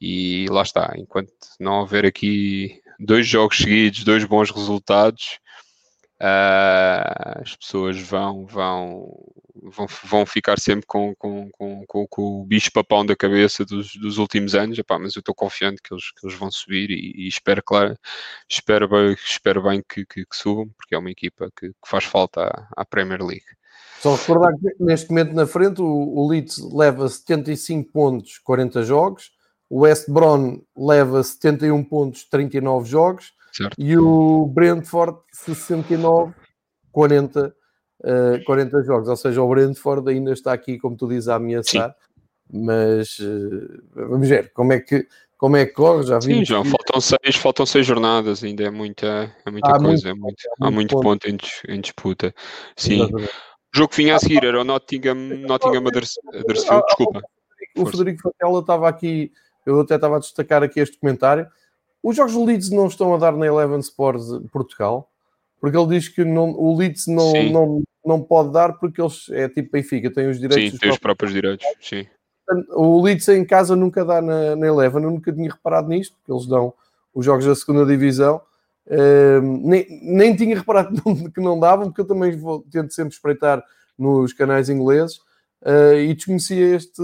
[0.00, 5.38] E lá está, enquanto não houver aqui dois jogos seguidos, dois bons resultados,
[6.20, 9.08] uh, as pessoas vão, vão,
[9.62, 14.18] vão, vão ficar sempre com, com, com, com, o bicho papão da cabeça dos, dos
[14.18, 17.28] últimos anos, Epá, mas eu estou confiante que eles, que eles vão subir e, e
[17.28, 17.96] espero, claro,
[18.50, 22.04] espero, bem, espero bem que, que, que subam, porque é uma equipa que, que faz
[22.04, 23.44] falta à, à Premier League.
[24.00, 29.30] Só recordar que neste momento na frente o, o Leeds leva 75 pontos, 40 jogos,
[29.70, 33.74] o West Brom leva 71 pontos, 39 jogos, certo.
[33.78, 36.34] e o Brentford 69,
[36.90, 37.54] 40,
[38.04, 39.08] uh, 40 jogos.
[39.08, 42.64] Ou seja, o Brentford ainda está aqui, como tu dizes, a ameaçar, Sim.
[42.64, 45.06] mas uh, vamos ver como é que
[45.42, 46.34] como é que corre, já vi.
[46.34, 50.06] Sim, João, faltam seis, faltam seis jornadas, ainda é muita, é muita há coisa, muito,
[50.06, 51.36] é muito, há muito, ponto, ponto em,
[51.74, 52.32] em, disputa.
[52.76, 53.00] Sim.
[53.00, 53.32] Exatamente.
[53.74, 57.22] O jogo que vinha a seguir era o Nottingham, Nottingham Huddersfield, desculpa.
[57.76, 59.32] O Frederico Fatela estava aqui,
[59.66, 61.48] eu até estava a destacar aqui este comentário.
[62.00, 65.10] Os jogos do Leeds não estão a dar na Eleven Sports Portugal,
[65.62, 69.48] porque ele diz que não, o Leeds não, não, não pode dar porque eles é
[69.48, 70.72] tipo Benfica, tem os direitos.
[70.72, 72.04] Sim, tem os próprios direitos, sim.
[72.70, 76.32] O Leeds em casa nunca dá na, na Eleven, eu nunca tinha reparado nisto, porque
[76.32, 76.74] eles dão
[77.14, 78.42] os jogos da segunda divisão
[78.86, 80.90] Uh, nem, nem tinha reparado
[81.32, 83.62] que não davam, porque eu também vou, tento sempre espreitar
[83.96, 85.18] nos canais ingleses
[85.62, 87.02] uh, e desconhecia este,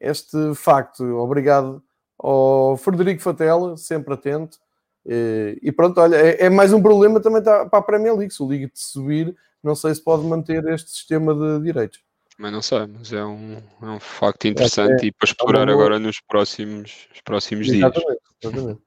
[0.00, 1.04] este facto.
[1.16, 1.82] Obrigado
[2.18, 4.58] ao Frederico Fatela, sempre atento.
[5.06, 8.32] Uh, e pronto, olha, é, é, mais um problema também tá, para a Premier League.
[8.32, 12.00] Se o Liga de subir, não sei se pode manter este sistema de direitos.
[12.38, 15.72] Mas não sei, mas é um, é um facto interessante é, e para explorar é
[15.72, 18.18] agora nos próximos, próximos exatamente, dias.
[18.42, 18.80] Exatamente.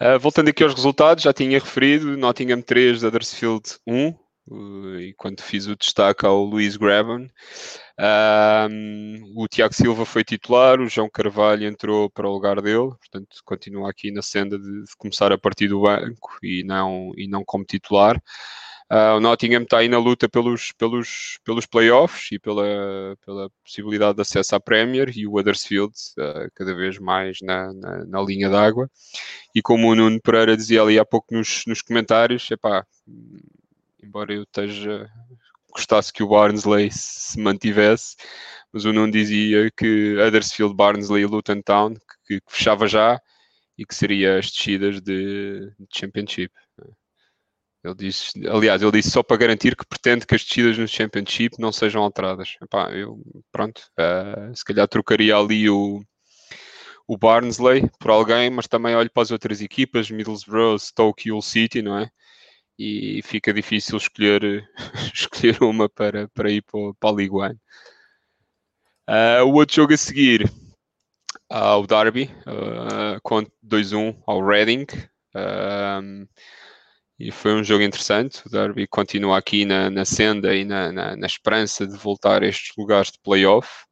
[0.00, 4.18] Uh, voltando aqui aos resultados, já tinha referido Nottingham 3, Huddersfield 1, uh,
[5.00, 7.30] e quando fiz o destaque ao Luís Graben.
[7.98, 13.38] Uh, o Tiago Silva foi titular, o João Carvalho entrou para o lugar dele, portanto
[13.44, 17.42] continua aqui na senda de, de começar a partir do banco e não, e não
[17.44, 18.22] como titular.
[18.92, 24.14] Uh, o Nottingham está aí na luta pelos, pelos, pelos playoffs e pela, pela possibilidade
[24.14, 28.48] de acesso à Premier e o Huddersfield uh, cada vez mais na, na, na linha
[28.48, 28.88] d'água.
[29.52, 32.86] E como o Nuno Pereira dizia ali há pouco nos, nos comentários, epá,
[34.02, 35.10] embora eu esteja
[35.72, 38.16] gostasse que o Barnsley se mantivesse,
[38.72, 41.94] mas o Nuno dizia que Huddersfield, Barnsley e Luton Town
[42.26, 43.20] que, que fechava já
[43.76, 46.52] e que seria as descidas de, de Championship.
[47.84, 51.56] Ele disse, aliás, ele disse só para garantir que pretende que as descidas no Championship
[51.60, 52.56] não sejam alteradas.
[52.60, 53.20] Epá, eu,
[53.52, 56.02] pronto, uh, se calhar trocaria ali o,
[57.06, 61.80] o Barnsley por alguém, mas também olho para as outras equipas, Middlesbrough, Stoke e City,
[61.80, 62.10] não é?
[62.78, 64.68] E fica difícil escolher,
[65.14, 67.34] escolher uma para, para ir para, para a League.
[69.08, 70.50] Uh, o outro jogo a seguir,
[71.50, 74.86] uh, o Derby, uh, com 2-1 ao Reading.
[75.34, 76.28] Uh,
[77.18, 78.42] e foi um jogo interessante.
[78.46, 82.46] O Derby continua aqui na, na senda e na, na, na, esperança de voltar a
[82.46, 83.84] estes lugares de playoff.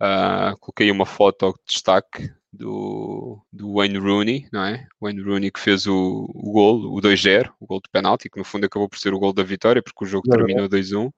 [0.00, 4.86] Uh, coloquei uma foto de destaque do, do Wayne Rooney, não é?
[5.00, 8.44] Wayne Rooney que fez o, o gol, o 2-0, o gol de penalti, que no
[8.44, 11.12] fundo acabou por ser o gol da vitória, porque o jogo terminou 2-1.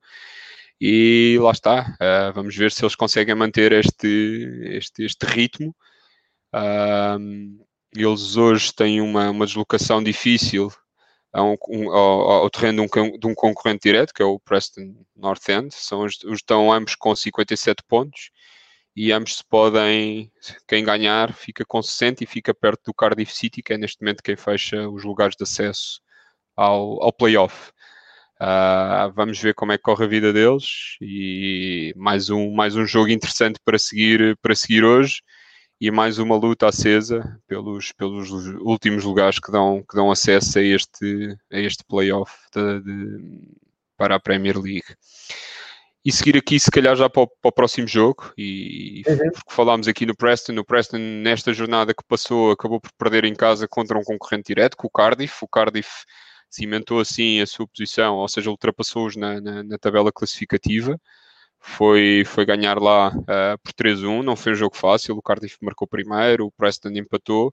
[0.80, 5.74] E lá está, uh, vamos ver se eles conseguem manter este, este, este ritmo.
[6.54, 7.64] Uh,
[7.94, 10.70] eles hoje têm uma, uma deslocação difícil
[11.32, 14.38] a um, um, ao, ao, terreno de um, de um, concorrente direto, que é o
[14.38, 15.74] Preston North End.
[15.74, 18.30] São estão ambos com 57 pontos
[18.98, 20.28] e ambos se podem,
[20.66, 24.24] quem ganhar fica com 60 e fica perto do Cardiff City, que é neste momento
[24.24, 26.00] quem fecha os lugares de acesso
[26.56, 27.70] ao, ao playoff.
[28.40, 32.84] Uh, vamos ver como é que corre a vida deles e mais um, mais um
[32.84, 35.22] jogo interessante para seguir, para seguir hoje
[35.80, 40.62] e mais uma luta acesa pelos, pelos últimos lugares que dão, que dão acesso a
[40.62, 43.40] este, a este playoff de, de,
[43.96, 44.96] para a Premier League.
[46.08, 49.30] E seguir aqui, se calhar, já para o, para o próximo jogo, e uhum.
[49.30, 53.34] porque falámos aqui no Preston, o Preston, nesta jornada que passou, acabou por perder em
[53.34, 55.44] casa contra um concorrente direto, com o Cardiff.
[55.44, 56.06] O Cardiff
[56.48, 60.98] cimentou assim a sua posição, ou seja, ultrapassou-os na, na, na tabela classificativa.
[61.60, 65.86] Foi, foi ganhar lá uh, por 3-1, não foi um jogo fácil, o Cardiff marcou
[65.86, 67.52] primeiro, o Preston empatou,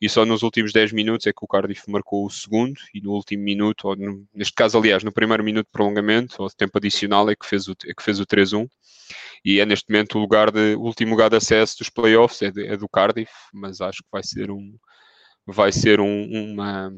[0.00, 3.12] e só nos últimos 10 minutos é que o Cardiff marcou o segundo, e no
[3.12, 6.78] último minuto, ou no, neste caso, aliás, no primeiro minuto de prolongamento, ou de tempo
[6.78, 8.66] adicional, é que fez o, é que fez o 3-1,
[9.44, 12.50] e é neste momento o, lugar de, o último lugar de acesso dos playoffs, é,
[12.50, 14.74] de, é do Cardiff, mas acho que vai ser um,
[15.46, 16.94] vai ser um, uma,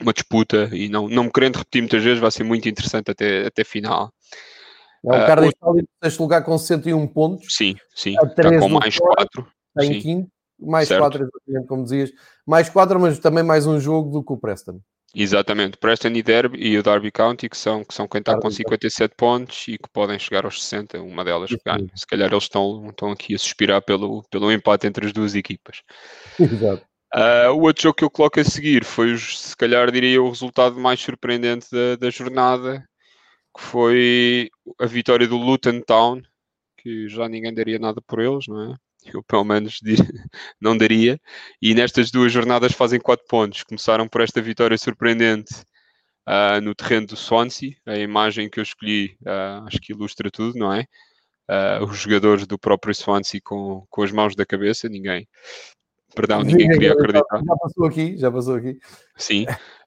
[0.00, 3.46] uma disputa, e não, não me querendo repetir muitas vezes, vai ser muito interessante até,
[3.46, 4.10] até final.
[5.04, 7.54] É o Cardiff uh, está em sexto lugar com 61 pontos.
[7.54, 8.14] Sim, sim.
[8.22, 9.46] Está com mais 4.
[9.76, 10.30] Está em quinto.
[10.60, 12.10] Mais 4, exatamente como dizias.
[12.46, 14.80] Mais 4, mas também mais um jogo do que o Preston.
[15.14, 18.48] Exatamente, Preston e, Derby, e o Derby County, que são, que são quem está com
[18.48, 21.90] 57 pontos e que podem chegar aos 60, uma delas ganha.
[21.96, 25.82] Se calhar eles estão, estão aqui a suspirar pelo, pelo empate entre as duas equipas.
[26.38, 26.84] Exato.
[27.12, 30.78] Uh, o outro jogo que eu coloco a seguir foi, se calhar, diria, o resultado
[30.78, 32.84] mais surpreendente da, da jornada,
[33.56, 34.48] que foi
[34.78, 36.22] a vitória do Luton Town,
[36.78, 38.76] que já ninguém daria nada por eles, não é?
[39.14, 39.80] Eu, pelo menos,
[40.60, 41.20] não daria.
[41.60, 43.62] E nestas duas jornadas fazem 4 pontos.
[43.62, 45.54] Começaram por esta vitória surpreendente
[46.28, 47.74] uh, no terreno do Swansea.
[47.86, 50.84] A imagem que eu escolhi uh, acho que ilustra tudo, não é?
[51.50, 55.26] Uh, os jogadores do próprio Swansea com, com as mãos da cabeça, ninguém.
[56.14, 57.38] Perdão, ninguém queria acreditar.
[57.44, 58.78] Já passou aqui, já passou aqui.
[59.16, 59.46] Sim.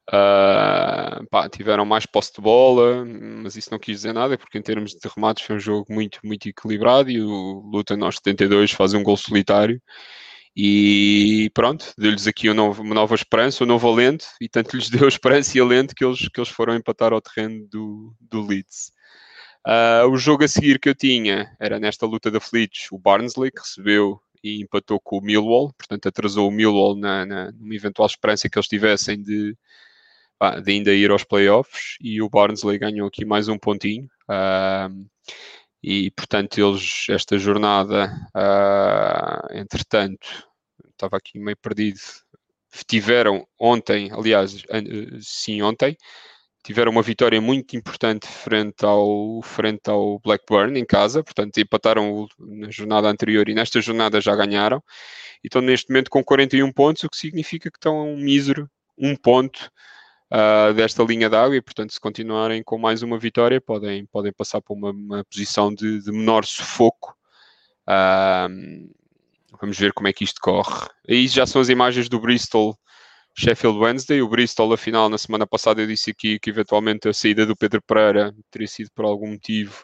[0.10, 4.62] Uh, pá, tiveram mais posse de bola, mas isso não quis dizer nada, porque em
[4.62, 8.94] termos de remates foi um jogo muito, muito equilibrado e o Luton aos 72 faz
[8.94, 9.82] um gol solitário
[10.56, 14.90] e pronto, deu-lhes aqui uma nova, uma nova esperança, um novo alento e tanto lhes
[14.92, 18.92] deu esperança e alento que eles, que eles foram empatar ao terreno do, do Leeds.
[19.66, 23.50] Uh, o jogo a seguir que eu tinha era nesta luta da Fleets, o Barnsley,
[23.52, 28.06] que recebeu e empatou com o Millwall, portanto atrasou o Millwall na, na, numa eventual
[28.06, 29.58] esperança que eles tivessem de,
[30.64, 34.06] de ainda ir aos playoffs e o Barnsley ganhou aqui mais um pontinho.
[34.30, 35.08] Uh,
[35.82, 40.48] e portanto, eles, esta jornada, uh, entretanto,
[40.92, 42.00] estava aqui meio perdido,
[42.88, 44.64] tiveram ontem, aliás,
[45.22, 45.98] sim, ontem,
[46.64, 52.72] tiveram uma vitória muito importante frente ao, frente ao Blackburn em casa, portanto empataram na
[52.72, 54.82] jornada anterior e nesta jornada já ganharam,
[55.44, 58.70] e estão neste momento com 41 pontos, o que significa que estão a um mísero
[58.98, 59.70] um ponto
[60.34, 64.62] uh, desta linha d'água e, portanto, se continuarem com mais uma vitória, podem, podem passar
[64.62, 67.16] para uma, uma posição de, de, menor sufoco.
[67.88, 68.90] Uh,
[69.62, 70.88] vamos ver como é que isto corre.
[71.08, 72.78] Aí já são as imagens do Bristol
[73.38, 74.22] Sheffield Wednesday.
[74.22, 77.82] O Bristol, afinal, na semana passada eu disse aqui que eventualmente a saída do Pedro
[77.82, 79.84] Pereira teria sido por algum motivo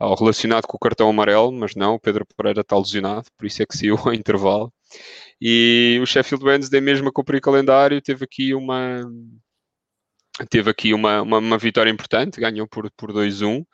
[0.00, 3.62] uh, relacionado com o cartão amarelo, mas não, o Pedro Pereira está lesionado, por isso
[3.62, 4.72] é que saiu ao intervalo.
[5.40, 9.02] E o Sheffield Wednesday, mesmo a cumprir calendário, teve aqui uma,
[10.44, 13.64] teve aqui uma, uma, uma vitória importante, ganhou por, por 2-1.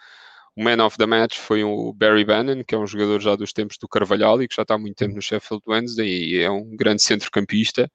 [0.54, 3.52] O man of the match foi o Barry Bannon, que é um jogador já dos
[3.52, 6.50] tempos do Carvalhal e que já está há muito tempo no Sheffield Wednesday e é
[6.50, 7.90] um grande centrocampista.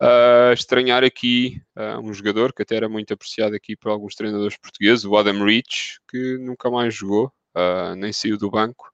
[0.00, 4.58] Uh, estranhar aqui uh, um jogador que até era muito apreciado aqui por alguns treinadores
[4.58, 8.92] portugueses, o Adam Rich, que nunca mais jogou, uh, nem saiu do banco.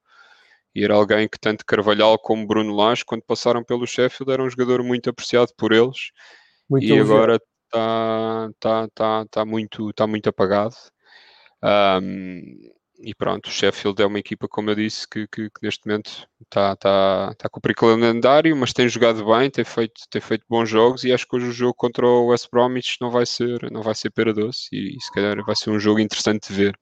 [0.73, 4.49] E era alguém que tanto Carvalhal como Bruno Lage, quando passaram pelo Sheffield, era um
[4.49, 6.13] jogador muito apreciado por eles.
[6.71, 7.39] Muito e agora
[7.73, 10.75] está tá, tá, tá muito, tá muito apagado.
[11.63, 12.73] Um,
[13.05, 16.29] e pronto, o Sheffield é uma equipa, como eu disse, que, que, que neste momento
[16.41, 20.69] está tá, tá a cumprir calendário, mas tem jogado bem, tem feito, tem feito bons
[20.69, 23.83] jogos e acho que hoje o jogo contra o West Bromwich não vai ser, não
[23.83, 26.79] vai ser pera doce e, e se calhar vai ser um jogo interessante de ver.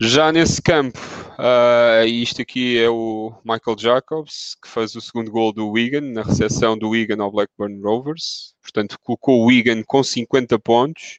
[0.00, 1.00] Já nesse campo,
[1.38, 6.22] uh, isto aqui é o Michael Jacobs, que faz o segundo gol do Wigan, na
[6.22, 8.54] recepção do Wigan ao Blackburn Rovers.
[8.62, 11.18] Portanto, colocou o Wigan com 50 pontos.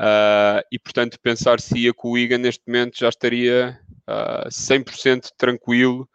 [0.00, 3.78] Uh, e, portanto, pensar se ia com o Wigan neste momento já estaria
[4.08, 6.08] uh, 100% tranquilo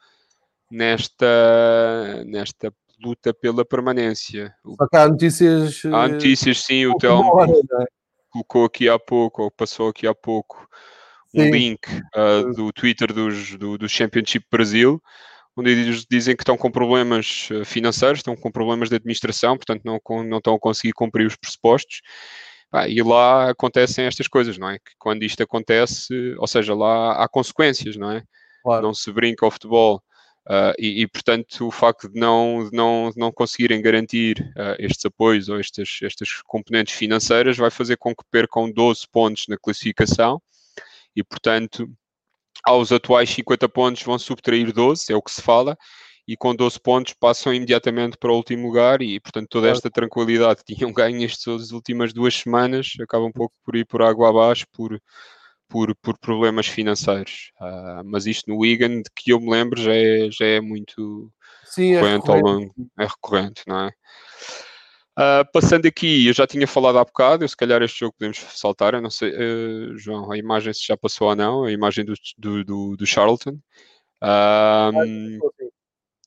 [0.71, 4.51] nesta, nesta luta pela permanência.
[4.65, 5.85] Só que há notícias...
[5.85, 7.85] Há notícias, sim, o Telmo é?
[8.31, 10.67] colocou aqui há pouco, ou passou aqui há pouco,
[11.33, 11.51] um Sim.
[11.51, 11.79] link
[12.15, 15.01] uh, do Twitter dos, do, do Championship Brasil,
[15.55, 19.81] onde eles dizem que estão com problemas ah, financeiros, estão com problemas de administração, portanto
[19.83, 22.01] não, não estão a conseguir cumprir os pressupostos.
[22.71, 24.77] Ah, e lá acontecem estas coisas, não é?
[24.77, 28.23] Que quando isto acontece, ou seja, lá há consequências, não é?
[28.61, 28.83] Claro.
[28.83, 30.01] Não se brinca ao futebol
[30.47, 34.79] Uh, e, e, portanto, o facto de não, de não, de não conseguirem garantir uh,
[34.79, 39.57] estes apoios ou estas, estas componentes financeiras vai fazer com que percam 12 pontos na
[39.57, 40.41] classificação
[41.17, 41.89] e, portanto,
[42.63, 45.75] aos atuais 50 pontos vão subtrair 12, é o que se fala,
[46.27, 50.63] e com 12 pontos passam imediatamente para o último lugar e, portanto, toda esta tranquilidade
[50.63, 54.67] que tinham ganho estas últimas duas semanas acaba um pouco por ir por água abaixo
[54.71, 55.01] por,
[55.67, 57.51] por, por problemas financeiros.
[57.59, 61.31] Uh, mas isto no Wigan, de que eu me lembro, já é, já é muito
[61.63, 63.91] Sim, é recorrente, ao longo, é recorrente, não é?
[65.17, 68.37] Uh, passando aqui, eu já tinha falado há bocado, eu, se calhar este jogo podemos
[68.37, 72.05] saltar, eu não sei, uh, João, a imagem se já passou ou não, a imagem
[72.05, 73.59] do, do, do, do Charlton,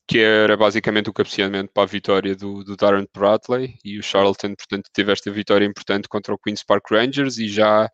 [0.08, 4.56] que era basicamente o cabeceamento para a vitória do, do Darren Bradley, e o Charlton,
[4.56, 7.88] portanto, teve esta vitória importante contra o Queen's Park Rangers, e já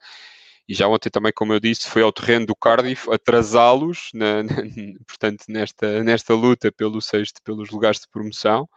[0.69, 4.11] e já ontem também, como eu disse, foi ao terreno do Cardiff atrasá-los,
[5.07, 8.69] portanto, nesta, nesta luta pelo sexto, pelos lugares de promoção.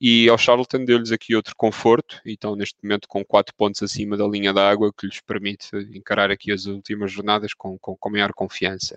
[0.00, 4.16] E ao Charlton deu-lhes aqui outro conforto, e estão neste momento com quatro pontos acima
[4.16, 8.32] da linha d'água, que lhes permite encarar aqui as últimas jornadas com, com, com maior
[8.34, 8.96] confiança.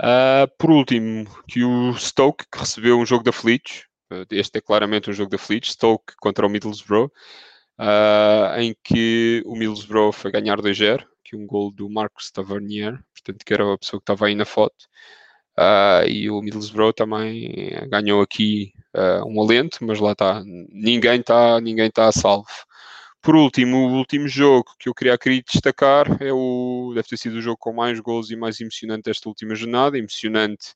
[0.00, 5.10] Uh, por último, que o Stoke, que recebeu um jogo da uh, este é claramente
[5.10, 7.10] um jogo da aflitos, Stoke contra o Middlesbrough,
[7.78, 13.44] uh, em que o Middlesbrough foi ganhar 2-0, que um gol do Marcos Tavernier, portanto
[13.44, 14.86] que era a pessoa que estava aí na foto,
[15.58, 21.60] uh, e o Middlesbrough também ganhou aqui uh, um alento, mas lá está, ninguém está
[21.60, 22.48] ninguém tá a salvo.
[23.20, 27.34] Por último, o último jogo que eu queria aqui destacar é o, deve ter sido
[27.36, 30.74] o jogo com mais gols e mais emocionante desta última jornada, emocionante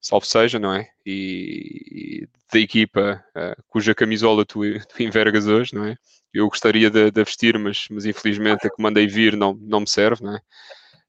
[0.00, 0.88] salvo seja, não é?
[1.04, 5.96] E, da equipa uh, cuja camisola tu, tu, envergas hoje, não é?
[6.32, 9.88] Eu gostaria de, de, vestir, mas, mas infelizmente a que mandei vir não, não me
[9.88, 10.40] serve, não é?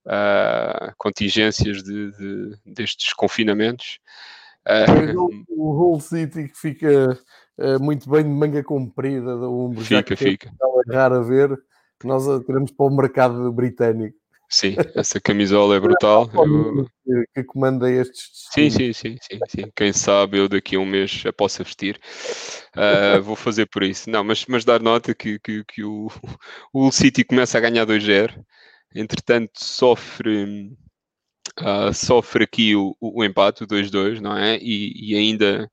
[0.05, 3.99] Uh, contingências de, de, destes confinamentos.
[4.65, 7.19] Uh, o Hull City que fica
[7.57, 10.51] uh, muito bem de manga comprida, da ombro, fica, fica.
[10.89, 11.57] É raro a ver,
[12.03, 14.17] nós queremos para o mercado britânico.
[14.51, 16.27] Sim, essa camisola é brutal.
[16.33, 16.87] Eu...
[17.35, 18.29] Que comanda estes.
[18.51, 19.71] Sim, sim, sim, sim, sim.
[19.75, 21.99] Quem sabe eu daqui a um mês já possa vestir.
[22.75, 24.09] Uh, vou fazer por isso.
[24.09, 26.07] Não, mas, mas dar nota que, que, que o,
[26.73, 28.43] o City começa a ganhar 2-0.
[28.95, 30.71] Entretanto, sofre,
[31.61, 34.57] uh, sofre aqui o, o empate, o 2-2, não é?
[34.57, 35.69] E, e ainda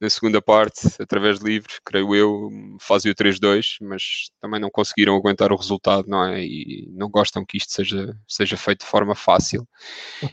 [0.00, 5.14] na segunda parte, através de livros, creio eu, fazem o 3-2, mas também não conseguiram
[5.14, 6.42] aguentar o resultado, não é?
[6.42, 9.68] E não gostam que isto seja, seja feito de forma fácil.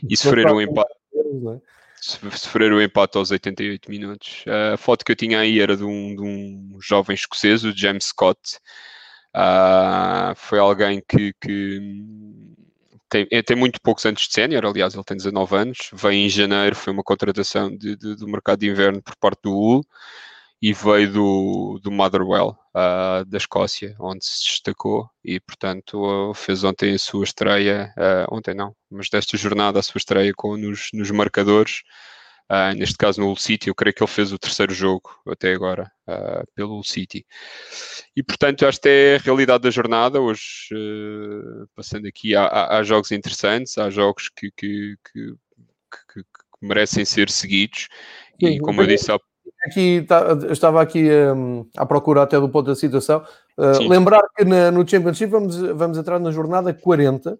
[0.08, 0.90] E sofreram o empate.
[1.14, 1.60] É?
[2.00, 4.44] Sofreram o empate aos 88 minutos.
[4.72, 8.06] A foto que eu tinha aí era de um, de um jovem escocês, o James
[8.06, 8.40] Scott.
[9.36, 11.78] Uh, foi alguém que, que
[13.08, 16.28] tem, é, tem muito poucos anos de sénior, aliás, ele tem 19 anos, vem em
[16.28, 19.84] janeiro, foi uma contratação de, de, do mercado de inverno por parte do Hull
[20.60, 26.94] e veio do, do Motherwell, uh, da Escócia, onde se destacou e, portanto, fez ontem
[26.94, 31.10] a sua estreia, uh, ontem não, mas desta jornada a sua estreia com, nos, nos
[31.10, 31.82] marcadores,
[32.50, 35.52] Uh, neste caso no Hull City, eu creio que ele fez o terceiro jogo até
[35.52, 37.26] agora uh, pelo Hull City.
[38.16, 40.18] E portanto, esta é a realidade da jornada.
[40.18, 45.34] Hoje, uh, passando aqui, há, há, há, jogos interessantes, há jogos que, que, que,
[46.14, 46.24] que
[46.62, 47.88] merecem ser seguidos.
[48.40, 49.18] Sim, e como eu disse há
[49.66, 53.22] aqui, tá, estava aqui um, à procura até do ponto da situação.
[53.88, 57.38] Lembrar que na, no Championship vamos, vamos entrar na jornada 40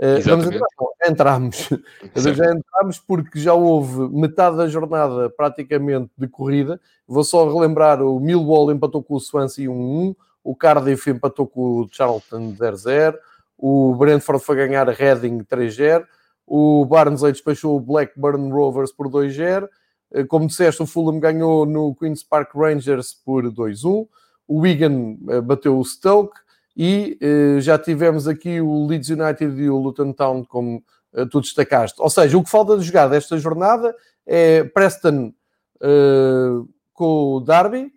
[0.00, 1.68] Uh, vamos entrar, não, entramos.
[2.16, 6.80] já entramos porque já houve metade da jornada praticamente de corrida.
[7.06, 11.88] Vou só relembrar: o Millwall empatou com o Swansea 1-1, o Cardiff empatou com o
[11.92, 13.14] Charlton 0-0,
[13.58, 16.06] o Brentford foi ganhar a Reading 3-0,
[16.46, 19.68] o Barnsley despachou o Blackburn Rovers por 2-0.
[20.12, 24.08] Eh, como disseste, o Fulham ganhou no Queen's Park Rangers por 2-1.
[24.48, 26.40] O Wigan eh, bateu o Stoke
[26.82, 30.82] e uh, já tivemos aqui o Leeds United e o Luton Town, como
[31.12, 32.00] uh, tu destacaste.
[32.00, 33.94] Ou seja, o que falta de jogar desta jornada
[34.26, 35.34] é Preston
[35.82, 37.92] uh, com o Derby,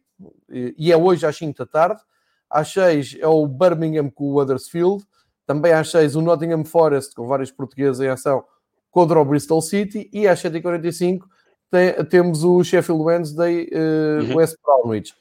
[0.50, 2.02] e é hoje às 5 da tarde.
[2.50, 5.02] Às 6 é o Birmingham com o Huddersfield.
[5.48, 8.44] Também às 6 o Nottingham Forest, com vários portugueses em ação,
[8.92, 10.10] contra o Bristol City.
[10.12, 11.22] E às 7h45
[12.10, 14.36] temos o Sheffield Wednesday, uhum.
[14.36, 15.16] West Bromwich.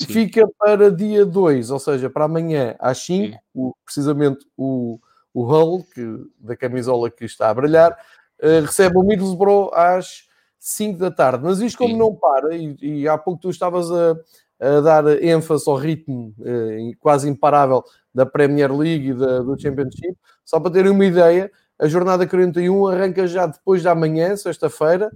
[0.00, 0.12] Sim.
[0.12, 5.00] Fica para dia 2, ou seja, para amanhã às 5, o, precisamente o,
[5.34, 7.92] o Hull, que, da camisola que está a brilhar,
[8.40, 11.42] uh, recebe o Middlesbrough às 5 da tarde.
[11.44, 11.98] Mas isto, como Sim.
[11.98, 14.16] não para, e, e, há pouco tu estavas a,
[14.60, 17.82] a dar ênfase ao ritmo uh, quase imparável
[18.14, 22.86] da Premier League e da, do Championship, só para terem uma ideia, a jornada 41
[22.86, 25.10] arranca já depois da manhã, sexta-feira,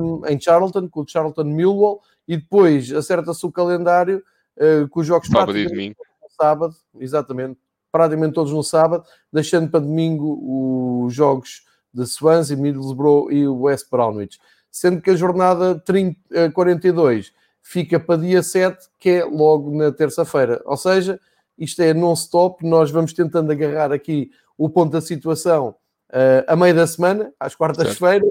[0.00, 2.00] um, em Charlton, com o Charlton Millwall,
[2.30, 4.22] e depois acerta-se o calendário
[4.56, 5.96] uh, com os jogos sábado e domingo.
[6.40, 7.58] sábado, exatamente,
[7.90, 9.02] praticamente todos no sábado,
[9.32, 14.38] deixando para domingo os jogos de Swansea, Middlesbrough e o West Bromwich.
[14.70, 17.30] Sendo que a jornada 30, 42 eh,
[17.60, 20.62] fica para dia 7, que é logo na terça-feira.
[20.64, 21.18] Ou seja,
[21.58, 25.74] isto é non-stop, nós vamos tentando agarrar aqui o ponto da situação
[26.10, 28.30] uh, a meio da semana, às quartas-feiras,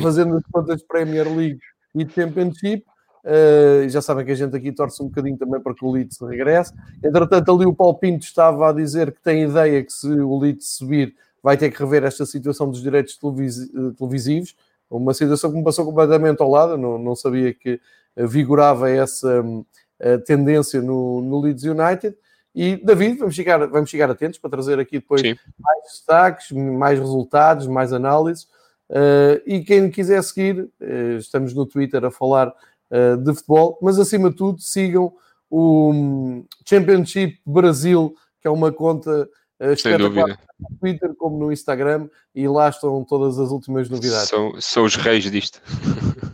[0.00, 1.60] fazendo as contas de Premier League
[1.94, 2.86] e de Championship.
[3.24, 6.20] Uh, já sabem que a gente aqui torce um bocadinho também para que o Leeds
[6.20, 6.74] regresse.
[7.02, 10.76] Entretanto, ali o Paulo Pinto estava a dizer que tem ideia que se o Leeds
[10.76, 14.54] subir, vai ter que rever esta situação dos direitos televis televisivos.
[14.90, 17.80] Uma situação que me passou completamente ao lado, não, não sabia que
[18.16, 22.14] vigorava essa uh, tendência no, no Leeds United.
[22.54, 25.34] E, David, vamos chegar, vamos chegar atentos para trazer aqui depois Sim.
[25.58, 28.44] mais destaques, mais resultados, mais análises.
[28.88, 32.54] Uh, e quem quiser seguir, uh, estamos no Twitter a falar
[32.90, 35.12] uh, de futebol, mas acima de tudo sigam
[35.50, 39.28] o Championship Brasil, que é uma conta
[39.76, 40.38] Sem dúvida.
[40.58, 44.28] no Twitter como no Instagram, e lá estão todas as últimas novidades.
[44.28, 45.60] São, são os reis disto.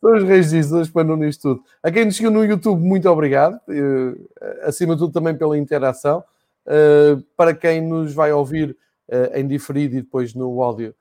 [0.00, 1.64] São os reis eles panam nisto tudo.
[1.82, 3.60] A quem nos seguiu no YouTube, muito obrigado.
[3.68, 4.28] Uh,
[4.62, 6.24] acima de tudo, também pela interação.
[6.66, 8.76] Uh, para quem nos vai ouvir
[9.08, 10.94] uh, em diferido e depois no áudio,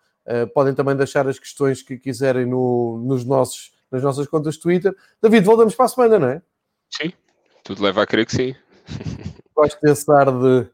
[0.54, 4.96] podem também deixar as questões que quiserem no, nos nossos, nas nossas contas Twitter.
[5.22, 6.42] David, voltamos para a semana, não é?
[6.90, 7.14] Sim,
[7.64, 8.56] tudo leva a crer que sim.
[9.56, 10.68] Gosto desse ar de.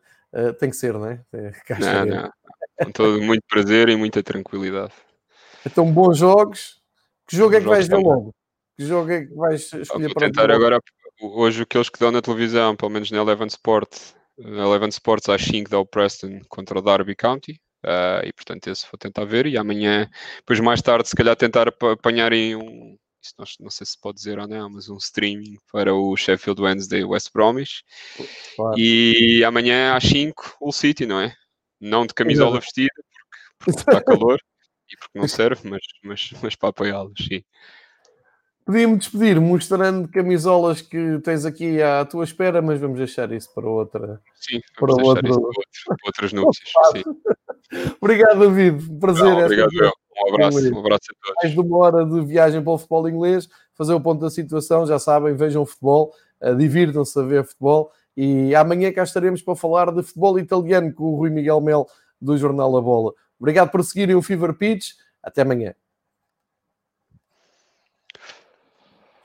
[0.59, 1.23] tem que ser, não é?
[1.79, 2.31] não, não.
[2.83, 4.93] Com todo muito prazer e muita tranquilidade.
[5.65, 6.77] Então, bons jogos
[7.27, 8.33] que jogo é que vais ver logo?
[8.77, 10.79] Que jogo é que vais escolher Vou para tentar agora,
[11.21, 13.89] hoje, aqueles que dão na televisão, pelo menos na Eleven Sport,
[14.37, 17.59] na Eleven Sports às 5 dá o Preston contra o Derby County.
[17.85, 21.67] Uh, e portanto esse vou tentar ver e amanhã, depois mais tarde, se calhar tentar
[21.67, 22.97] apanhar em um,
[23.59, 27.31] não, sei se pode dizer ou não, mas um streaming para o Sheffield Wednesday West
[27.33, 27.83] Bromwich.
[28.55, 28.77] Claro.
[28.77, 31.35] E amanhã às 5 o City, não é?
[31.79, 32.93] Não de camisola vestida,
[33.57, 34.39] porque, porque está calor
[34.91, 37.43] e porque não serve, mas, mas, mas para apoiá-los, sim.
[38.67, 43.65] Podia-me despedir mostrando camisolas que tens aqui à tua espera, mas vamos deixar isso para
[43.65, 44.21] outra.
[44.35, 45.21] Sim, para, outro...
[45.21, 46.69] para, outro, para outras núpcias.
[48.01, 48.99] obrigado, David.
[48.99, 49.23] Prazer.
[49.23, 49.91] Não, obrigado, eu.
[50.17, 51.35] Um abraço, um abraço a todos.
[51.41, 54.85] Mais de uma hora de viagem para o futebol inglês, fazer o ponto da situação,
[54.85, 56.11] já sabem, vejam futebol,
[56.41, 61.05] uh, divirtam-se a ver futebol e amanhã cá estaremos para falar de futebol italiano com
[61.05, 61.87] o Rui Miguel Mel
[62.19, 63.13] do Jornal A Bola.
[63.39, 64.89] Obrigado por seguirem o Fever Pitch.
[65.23, 65.73] Até amanhã.